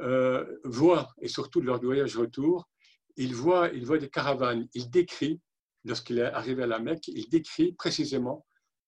[0.00, 2.68] euh, voit, et surtout lors du voyage retour,
[3.16, 4.68] il voit, il voit des caravanes.
[4.74, 5.40] Il décrit,
[5.84, 8.44] lorsqu'il est arrivé à la Mecque, il décrit précisément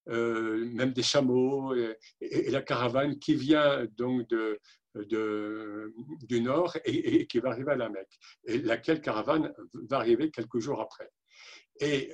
[0.09, 4.61] même des chameaux et, la caravane qui vient donc de,
[6.23, 9.53] du nord et, et, qui va arriver à la Mecque, et laquelle caravane
[9.89, 11.11] va arriver quelques jours après.
[11.81, 12.13] Et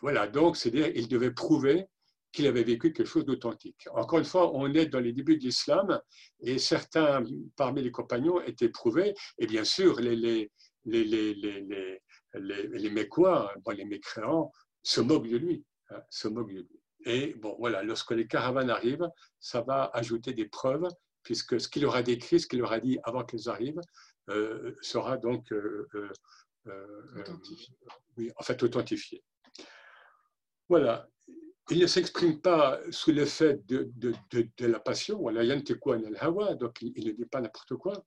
[0.00, 1.86] voilà, donc, c'est-à-dire il devait prouver
[2.32, 3.88] qu'il avait vécu quelque chose d'authentique.
[3.92, 6.00] Encore une fois, on est dans les débuts de l'islam
[6.40, 7.22] et certains
[7.56, 9.14] parmi les compagnons étaient prouvés.
[9.38, 10.50] Et bien sûr, les, les,
[10.84, 11.34] les, les,
[12.34, 15.64] les, les Mécois, les mécréants, se moquent de lui.
[15.90, 16.80] Hein, se moquent de lui.
[17.04, 19.08] Et bon, voilà, lorsque les caravanes arrivent,
[19.40, 20.88] ça va ajouter des preuves,
[21.22, 23.80] puisque ce qu'il aura décrit, ce qu'il aura dit avant qu'elles arrivent,
[24.28, 25.88] euh, sera donc euh,
[26.66, 27.24] euh,
[28.16, 29.22] oui, en fait authentifié.
[30.68, 31.08] Voilà.
[31.70, 34.14] Il ne s'exprime pas sous l'effet de,
[34.60, 38.04] la passion, donc il ne dit pas n'importe quoi.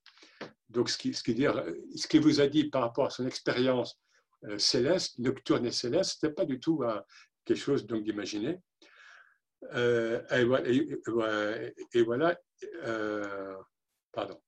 [0.70, 4.00] Donc, ce qui, qu'il vous a dit par rapport à son expérience
[4.46, 7.00] euh, céleste, nocturne et céleste, ce n'était pas du tout euh,
[7.46, 8.60] quelque chose d'imaginer.
[9.74, 10.22] Euh,
[11.94, 12.36] et, voilà,
[14.12, 14.42] pardon.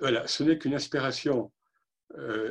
[0.00, 1.52] Voilà, ce n'est qu'une inspiration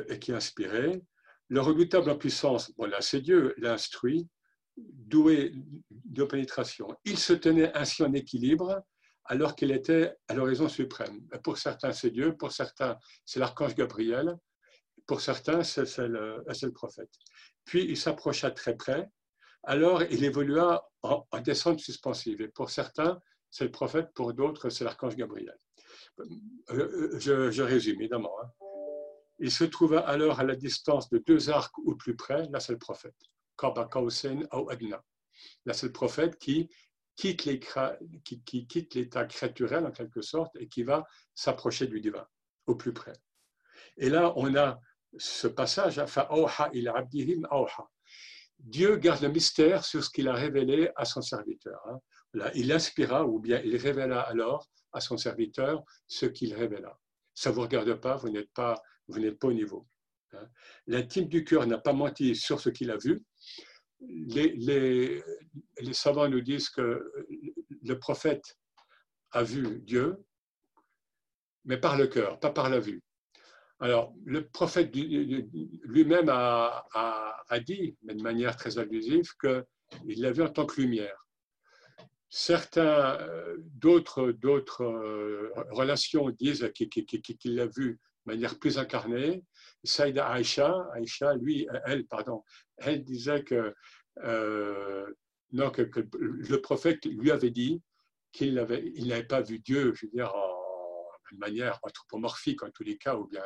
[0.08, 1.02] et qui est inspirée.
[1.48, 4.28] Le redoutable en puissance, bon c'est Dieu, l'instruit,
[4.76, 5.52] doué
[5.90, 6.88] de pénétration.
[7.04, 8.82] Il se tenait ainsi en équilibre
[9.24, 11.26] alors qu'il était à l'horizon suprême.
[11.42, 14.36] Pour certains, c'est Dieu, pour certains, c'est l'archange Gabriel,
[15.06, 17.10] pour certains, c'est le, prophète.
[17.64, 19.08] Puis il s'approcha très près,
[19.62, 22.40] alors il évolua en, descente suspensive.
[22.40, 25.58] Et pour certains, c'est le prophète, pour d'autres, c'est l'archange Gabriel.
[26.70, 28.32] Euh, je, je résume, évidemment.
[28.42, 28.50] Hein.
[29.38, 32.72] Il se trouva alors à la distance de deux arcs ou plus près, là c'est
[32.72, 33.14] le prophète.
[35.64, 36.68] Là c'est le prophète qui
[37.16, 42.26] quitte l'état créaturel en quelque sorte et qui va s'approcher du divin
[42.66, 43.14] au plus près.
[43.96, 44.80] Et là on a
[45.18, 46.00] ce passage,
[48.58, 51.80] Dieu garde le mystère sur ce qu'il a révélé à son serviteur.
[51.88, 52.00] Hein.
[52.34, 56.98] Là, il inspira ou bien il révéla alors à son serviteur ce qu'il révéla.
[57.34, 59.86] Ça ne vous regarde pas, vous n'êtes pas vous n'êtes pas au niveau.
[60.32, 60.48] Hein.
[60.86, 63.24] L'intime du cœur n'a pas menti sur ce qu'il a vu.
[64.08, 65.22] Les,
[65.92, 67.12] savants nous disent que
[67.82, 68.56] le prophète
[69.32, 70.16] a vu Dieu,
[71.64, 73.02] mais par le cœur, pas par la vue.
[73.78, 76.84] Alors, le prophète lui-même a,
[77.64, 81.26] dit, mais de manière très allusive, qu'il l'a vu en tant que lumière.
[82.28, 84.34] Certains, euh, d'autres,
[84.82, 89.44] euh, relations disent qu'il l'a vu de manière plus incarnée.
[89.84, 92.42] Saïda Aïcha, Aïcha, lui, elle, pardon,
[92.78, 93.74] elle disait que,
[94.16, 97.82] que, le prophète lui avait dit
[98.32, 100.56] qu'il n'avait pas vu Dieu, je veux dire, en,
[101.32, 103.44] de manière anthropomorphique en tous les cas, ou bien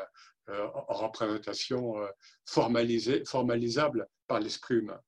[0.51, 2.09] euh, en représentation euh,
[2.45, 5.01] formalisée, formalisable par l'esprit humain.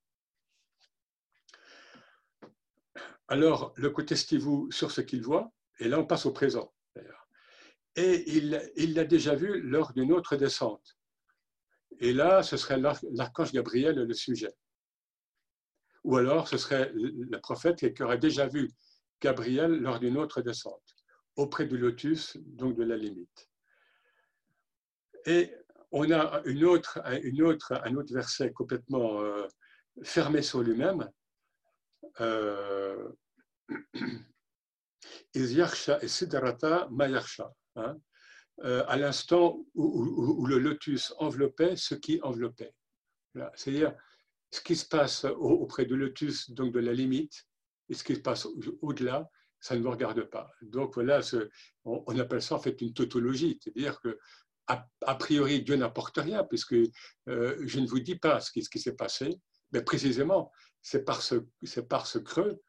[3.29, 6.73] Alors, le côté Stivou sur ce qu'il voit, et là on passe au présent
[7.97, 10.97] et il l'a déjà vu lors d'une autre descente.
[11.99, 14.53] Et là, ce serait l'archange Gabriel le sujet.
[16.05, 18.71] Ou alors, ce serait le prophète qui aurait déjà vu
[19.21, 20.83] Gabriel lors d'une autre descente.
[21.37, 23.49] auprès du lotus, donc de la limite.
[25.25, 25.51] Et
[25.91, 29.47] on a une autre, une autre, un autre verset complètement euh,
[30.03, 31.11] fermé sur lui-même.
[32.21, 33.09] Euh.
[37.75, 37.97] Hein,
[38.65, 42.75] euh, à l'instant où, le lotus enveloppait ce qui enveloppait.
[43.55, 43.95] C'est-à-dire
[44.53, 47.47] ce qui se passe auprès du lotus, donc de la limite,
[47.89, 48.47] et ce qui se passe
[48.83, 49.29] au-delà,
[49.59, 50.51] ça ne vous regarde pas.
[50.61, 51.21] Donc voilà,
[51.85, 54.19] on, appelle ça en fait une tautologie, c'est-à-dire que
[54.67, 58.95] a, priori Dieu n'apporte rien, puisque euh, je ne vous dis pas ce qui, s'est
[58.95, 59.41] passé,
[59.73, 61.37] mais précisément, c'est par, ce,
[62.19, 62.61] creux,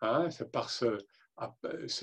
[0.00, 0.98] hein, c'est par, ce,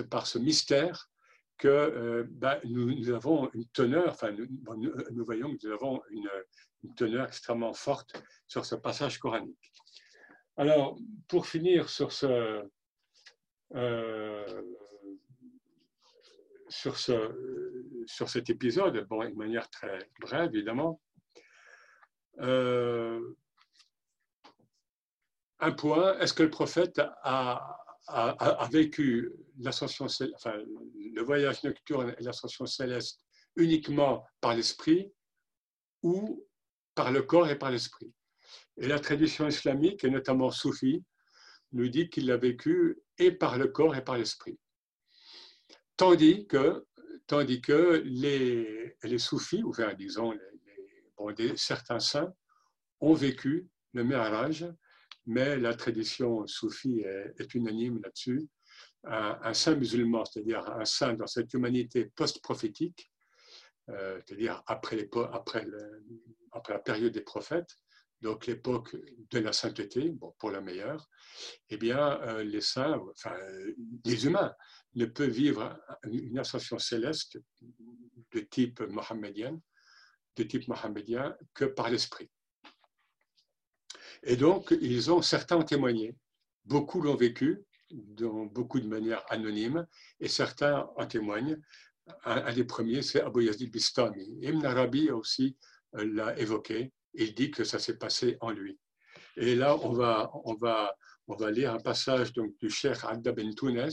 [0.09, 1.09] par ce mystère
[1.57, 6.29] que euh, ben, nous, avons une teneur, enfin, nous, voyons que nous avons une,
[6.95, 9.73] teneur extrêmement forte sur ce passage coranique.
[10.55, 10.97] Alors,
[11.27, 12.63] pour finir sur ce,
[13.75, 14.61] euh,
[16.69, 21.01] sur, ce, sur cet épisode, bon, de manière très brève évidemment,
[22.39, 23.35] euh,
[25.59, 27.77] un point, est-ce que le prophète a,
[28.07, 30.05] a, vécu l'ascension,
[30.35, 30.55] enfin,
[31.17, 35.11] le voyage nocturne et l'ascension céleste uniquement par l'esprit
[36.03, 36.45] ou
[36.93, 38.13] par le corps et par l'esprit
[38.77, 41.03] Et la tradition islamique, et notamment soufie,
[41.71, 44.59] nous dit qu'il l'a vécu et par le corps et par l'esprit.
[45.95, 46.85] Tandis que,
[47.25, 50.33] tandis que les, les soufis, ou enfin, disons,
[51.55, 52.31] certains saints,
[52.99, 54.65] ont vécu le Mi'raj,
[55.25, 58.47] mais la tradition soufie est, unanime là-dessus.
[59.09, 63.09] Un, saint musulman, c'est-à-dire un saint dans cette humanité post-prophétique,
[63.89, 65.65] euh, c'est-à-dire après, après,
[66.51, 67.77] après la période des prophètes,
[68.21, 68.95] donc l'époque
[69.29, 71.07] de la sainteté, bon, pour la meilleure,
[71.69, 73.37] eh bien, euh, les saints, enfin,
[74.03, 74.53] les humains,
[74.95, 77.39] ne peuvent vivre une ascension céleste
[78.31, 79.59] de type mohammedien,
[80.35, 82.31] de type mohammedien que par l'esprit.
[84.23, 86.15] Et donc, ils ont, certains témoigné,
[86.65, 89.87] beaucoup l'ont vécu, dans beaucoup de manière anonyme,
[90.19, 91.57] et certains en témoignent.
[92.23, 94.37] Un, des premiers, c'est Abu Yazid Bistami.
[94.41, 95.57] Ibn Arabi aussi
[95.95, 98.79] euh, l'a évoqué, il dit que ça s'est passé en lui.
[99.35, 100.95] Et là, on va, on va,
[101.27, 103.91] on va lire un passage donc, du Cheikh Adda Ben Tounes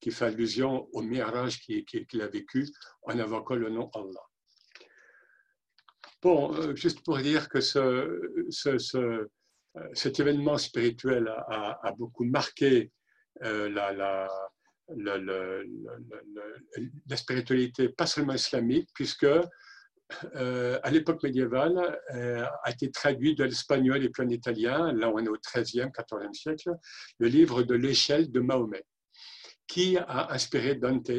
[0.00, 2.68] qui fait allusion au mirage qu'il a vécu
[3.02, 4.26] en invoquant le nom Allah.
[6.20, 9.26] Bon, euh, juste pour dire que ce, ce,
[9.92, 12.90] cet événement spirituel a, beaucoup marqué euh,
[13.40, 14.28] la, la,
[14.96, 19.26] la, la, spiritualité, pas seulement islamique, puisque
[20.36, 25.10] euh, à l'époque médiévale, euh, a été traduit de l'espagnol et puis en italien, là
[25.10, 26.70] on est au XIIIe, XIVe siècle,
[27.18, 28.84] le livre de l'échelle de Mahomet,
[29.66, 31.10] qui a inspiré Dante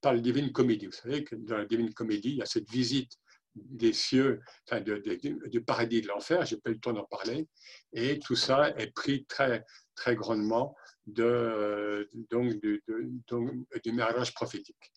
[0.00, 0.86] par la Divine Comédie.
[0.86, 3.12] Vous savez que dans la Divine Comédie, il y a cette visite
[3.54, 7.48] des cieux, enfin du paradis de l'enfer, j'ai pas eu le temps d'en parler,
[7.92, 10.76] et tout ça est pris très, très grandement
[11.06, 14.92] de, donc, du, du prophétique.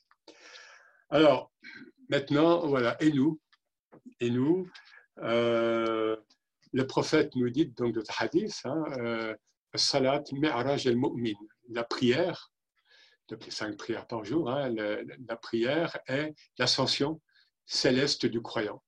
[1.10, 1.52] Alors,
[2.10, 3.40] Maintenant, voilà, et nous,
[4.20, 4.70] et nous,
[5.20, 6.16] euh,
[6.72, 9.36] le prophète nous dit donc de hadith, hein, euh,
[9.74, 11.34] salat mi'raj al-mu'min,
[11.70, 12.52] la prière,
[13.30, 17.22] donc les cinq prières par jour, hein, la prière est l'ascension
[17.66, 18.82] céleste du croyant.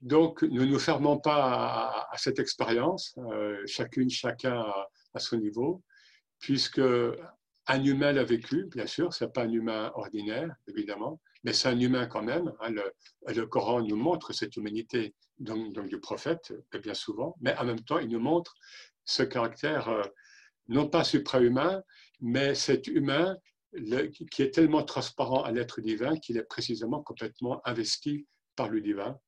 [0.00, 4.64] Donc, ne nous fermons pas à, cette expérience, euh, chacune, chacun
[5.14, 5.82] à, son niveau,
[6.40, 6.80] puisque
[7.68, 11.68] un humain l'a vécu, bien sûr, ce n'est pas un humain ordinaire, évidemment, mais c'est
[11.68, 12.52] un humain quand même.
[12.60, 12.70] Hein,
[13.28, 16.52] le, Coran nous montre cette humanité donc, du prophète,
[16.82, 18.54] bien souvent, mais en même temps, il nous montre
[19.04, 20.02] ce caractère, euh,
[20.66, 21.82] non pas suprahumain,
[22.20, 23.36] mais cet humain
[24.30, 29.18] qui est tellement transparent à l'être divin qu'il est précisément complètement investi par le divin.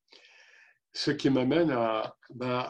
[0.93, 2.69] Ce qui m'amène à, ben,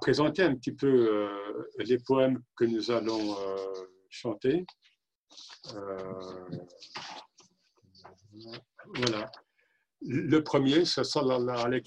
[0.00, 3.56] présenter un petit peu euh, les poèmes que nous allons euh,
[4.08, 4.66] chanter.
[5.74, 6.60] Euh,
[8.96, 9.30] voilà.
[10.00, 11.82] Le premier, c'est Sallallahu alayhi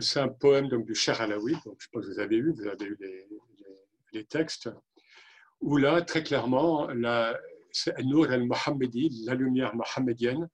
[0.00, 2.68] C'est un poème donc, du Cher Alaoui, donc je pense que vous avez eu, vous
[2.68, 3.26] avez eu les,
[4.14, 4.70] les, textes,
[5.60, 6.88] où là, très clairement,
[7.72, 10.48] c'est Nour al-Mohammedi, la lumière mohammedienne,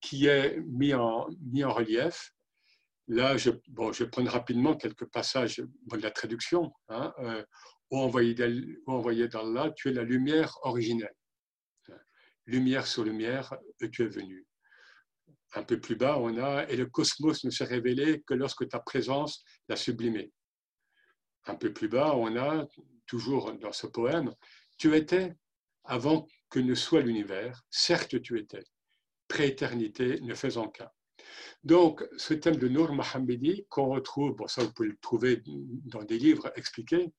[0.00, 1.26] qui est mis en,
[1.64, 2.32] relief.
[3.08, 6.72] Là, je, bon, je rapidement quelques passages de la traduction.
[6.88, 7.44] Hein, euh,
[7.90, 11.14] ô envoyé d'Allah, tu es la lumière originelle.
[12.46, 13.54] Lumière sur lumière,
[13.92, 14.46] tu es venu.
[15.54, 18.80] Un peu plus bas, on a Et le cosmos ne s'est révélé que lorsque ta
[18.80, 20.32] présence l'a sublimé.
[21.46, 22.66] un peu plus bas, on a
[23.06, 24.34] toujours dans ce poème,
[24.78, 25.34] tu étais
[25.84, 28.64] avant que ne soit l'univers, certes tu étais,
[29.28, 30.90] prééternité ne faisant qu'un.
[31.62, 36.02] Donc, ce thème de Nour Mohammedi, qu'on retrouve, bon, ça vous pouvez le trouver dans
[36.02, 37.12] des livres expliqués,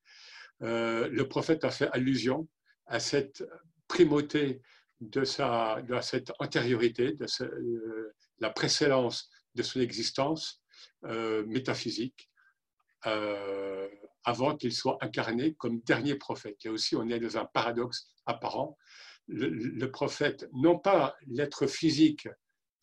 [0.61, 2.47] euh, le prophète a fait allusion
[2.85, 3.43] à cette
[3.87, 4.61] primauté
[5.01, 10.61] de, sa, de cette antériorité, de euh, la précédence de son existence
[11.05, 12.29] euh, métaphysique,
[14.25, 16.57] avant qu'il soit incarné comme dernier prophète.
[16.65, 18.77] Et aussi, on est dans un paradoxe apparent.
[19.27, 22.27] Le, prophète, non pas l'être physique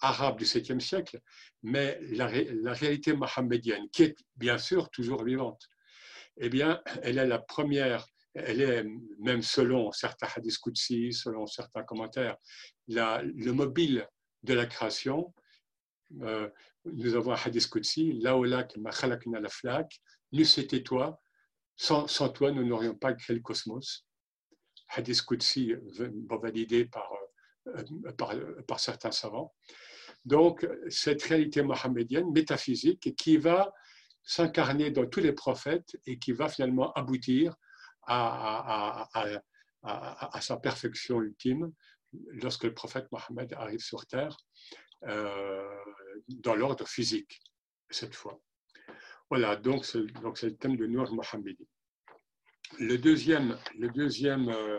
[0.01, 1.20] arabe du 7e siècle,
[1.62, 5.62] mais la, réalité mohammedienne, qui est bien sûr toujours vivante,
[6.38, 8.84] eh bien, elle est la première, elle est
[9.20, 12.36] même selon certains hadiths Qudsi, selon certains commentaires,
[12.88, 14.09] le mobile
[14.43, 15.32] de la création.
[16.22, 16.49] Euh,
[16.84, 20.01] nous avons un hadith Qudsi, Laolak ma khalakna la flak,
[20.32, 21.22] n'eût été toi,
[21.76, 24.06] sans, toi, nous n'aurions pas créé le cosmos.
[24.88, 25.74] Hadith Qudsi
[26.28, 27.10] validé par,
[27.68, 28.34] euh, par,
[28.66, 29.54] par certains savants.
[30.24, 33.72] Donc, cette réalité mohammedienne, métaphysique, qui va
[34.22, 37.56] s'incarner dans tous les prophètes et qui va finalement aboutir
[38.04, 39.08] à,
[40.40, 41.72] sa perfection ultime
[42.12, 44.36] lorsque le prophète Mohammed arrive sur terre
[45.04, 45.68] euh,
[46.28, 47.42] dans l'ordre physique,
[47.90, 48.40] cette fois.
[49.35, 51.66] Voilà, donc c'est le thème de Nour Mohammedi.
[52.78, 54.78] Le deuxième, le deuxième euh,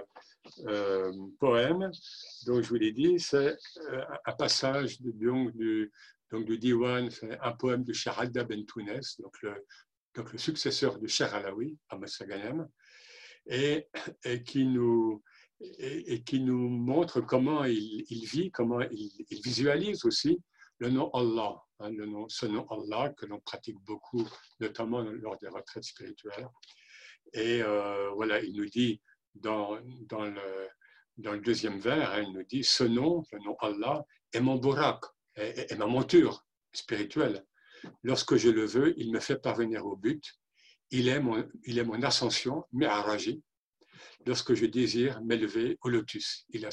[0.67, 1.89] euh, poème
[2.45, 3.57] dont je vous l'ai dit, c'est
[4.27, 5.91] un passage donc, du,
[6.31, 9.55] donc de Diwan, c'est un poème de Alda Ben Tounes, donc le,
[10.13, 12.67] donc le successeur de Cher Alaoui, Massaganem,
[13.47, 13.87] et,
[14.45, 15.23] qui nous,
[15.79, 20.39] et, qui nous montre comment il, vit, comment il, visualise aussi
[20.77, 24.27] le nom Allah, hein, le nom, ce nom Allah que l'on pratique beaucoup,
[24.59, 26.47] notamment lors des retraites spirituelles.
[27.33, 29.01] Et euh, voilà, il nous dit
[29.35, 30.69] dans, dans, le,
[31.17, 34.57] dans le deuxième vers, hein, il nous dit ce nom, le nom Allah, est mon
[34.57, 35.03] burak,
[35.35, 37.45] et, ma monture spirituelle.
[38.03, 40.23] Lorsque je le veux, il me fait parvenir au but.
[40.91, 43.43] Il est mon, il est mon ascension, mi'araji.
[44.25, 46.69] Lorsque je désire m'élever au lotus, il a.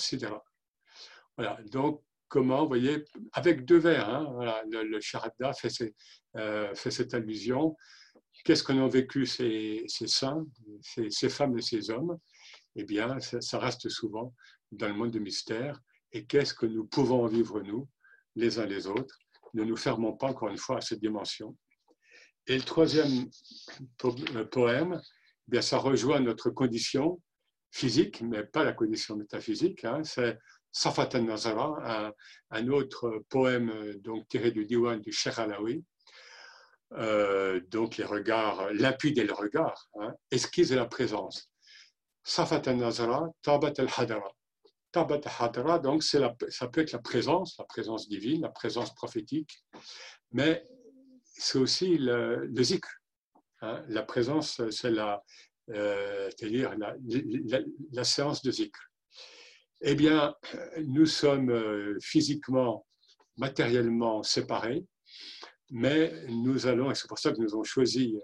[1.37, 5.93] Voilà, donc comment, vous voyez, avec deux vers, hein, le, le Sharada fait,
[6.37, 7.77] euh, cette allusion.
[8.45, 10.47] Qu'est-ce qu'on a vécu ces, saints,
[10.81, 12.17] ces, femmes et ces hommes?
[12.77, 14.33] Eh bien, ça, reste souvent
[14.71, 15.79] dans le monde de mystère.
[16.13, 17.89] Et qu'est-ce que nous pouvons vivre, nous,
[18.37, 19.19] les uns les autres?
[19.53, 21.57] Ne nous fermons pas encore une fois à cette dimension.
[22.47, 23.29] Et le troisième
[24.05, 27.21] euh, poème, eh bien, ça rejoint notre condition
[27.73, 29.85] physique, mais pas la condition métaphysique.
[29.85, 30.03] Hein.
[30.05, 30.39] C'est
[30.73, 32.13] Safat al-Nazara,
[32.51, 35.85] un, autre poème donc, tiré du diwan du Sheikh Alaoui.
[36.93, 41.51] Euh, donc les regards limpides et le regard, hein, esquisse la présence.
[42.25, 44.33] Safat al-Nazara, Tabat al-Hadara.
[44.93, 49.65] Tabat Hadra, donc la, ça peut être la présence, la présence divine, la présence prophétique,
[50.33, 50.67] mais
[51.23, 52.89] c'est aussi le, le zikr.
[53.63, 53.85] Hein.
[53.89, 55.23] La présence, c'est la,
[55.71, 56.97] euh, dire la,
[57.93, 58.90] la, séance de zikr.
[59.83, 60.35] Eh bien,
[60.85, 62.87] nous sommes euh, physiquement,
[63.39, 64.85] matériellement séparés,
[65.71, 68.19] mais nous allons, et c'est pour ça que nous avons choisi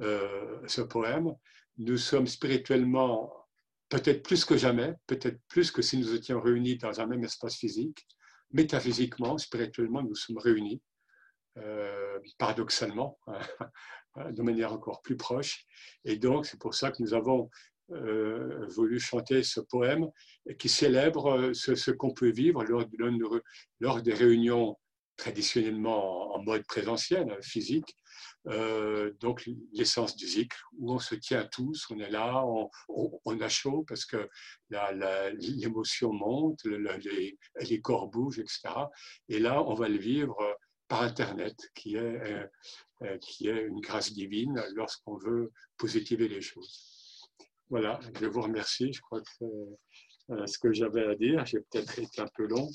[0.00, 1.30] euh, ce poème,
[1.78, 3.32] nous sommes spirituellement
[3.88, 7.56] peut-être plus que jamais, peut-être plus que si nous étions réunis dans un même espace
[7.56, 8.04] physique,
[8.50, 10.82] métaphysiquement, spirituellement, nous sommes réunis,
[11.58, 13.18] euh, paradoxalement,
[14.16, 15.64] de manière encore plus proche.
[16.04, 17.48] Et donc, c'est pour ça que nous avons euh,
[18.68, 20.08] voulu chanter ce poème
[20.58, 22.84] qui célèbre euh, ce, qu'on peut vivre lors,
[23.80, 24.76] lors, des réunions
[25.16, 27.94] traditionnellement en mode présentiel, physique,
[28.48, 32.44] euh, donc l'essence du zikr, où on se tient tous, on est là,
[32.88, 34.28] on, a chaud parce que
[34.70, 38.60] l'émotion monte, les, corps bougent, etc.
[39.28, 40.56] Et là, on va le vivre
[40.92, 42.46] par Internet, qui est, euh,
[43.02, 46.91] euh, qui est une grâce divine lorsqu'on veut positiver les choses.
[47.72, 48.92] Voilà, je vous remercie.
[48.92, 51.46] Je crois que c'est ce que j'avais à dire.
[51.46, 52.68] J'ai peut-être été un peu long.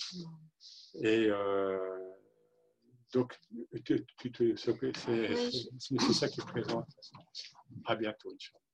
[1.03, 1.29] Et
[3.13, 3.39] donc,
[5.77, 6.83] c'est ça qui est présent.
[7.85, 8.66] À bientôt, Inch'Allah.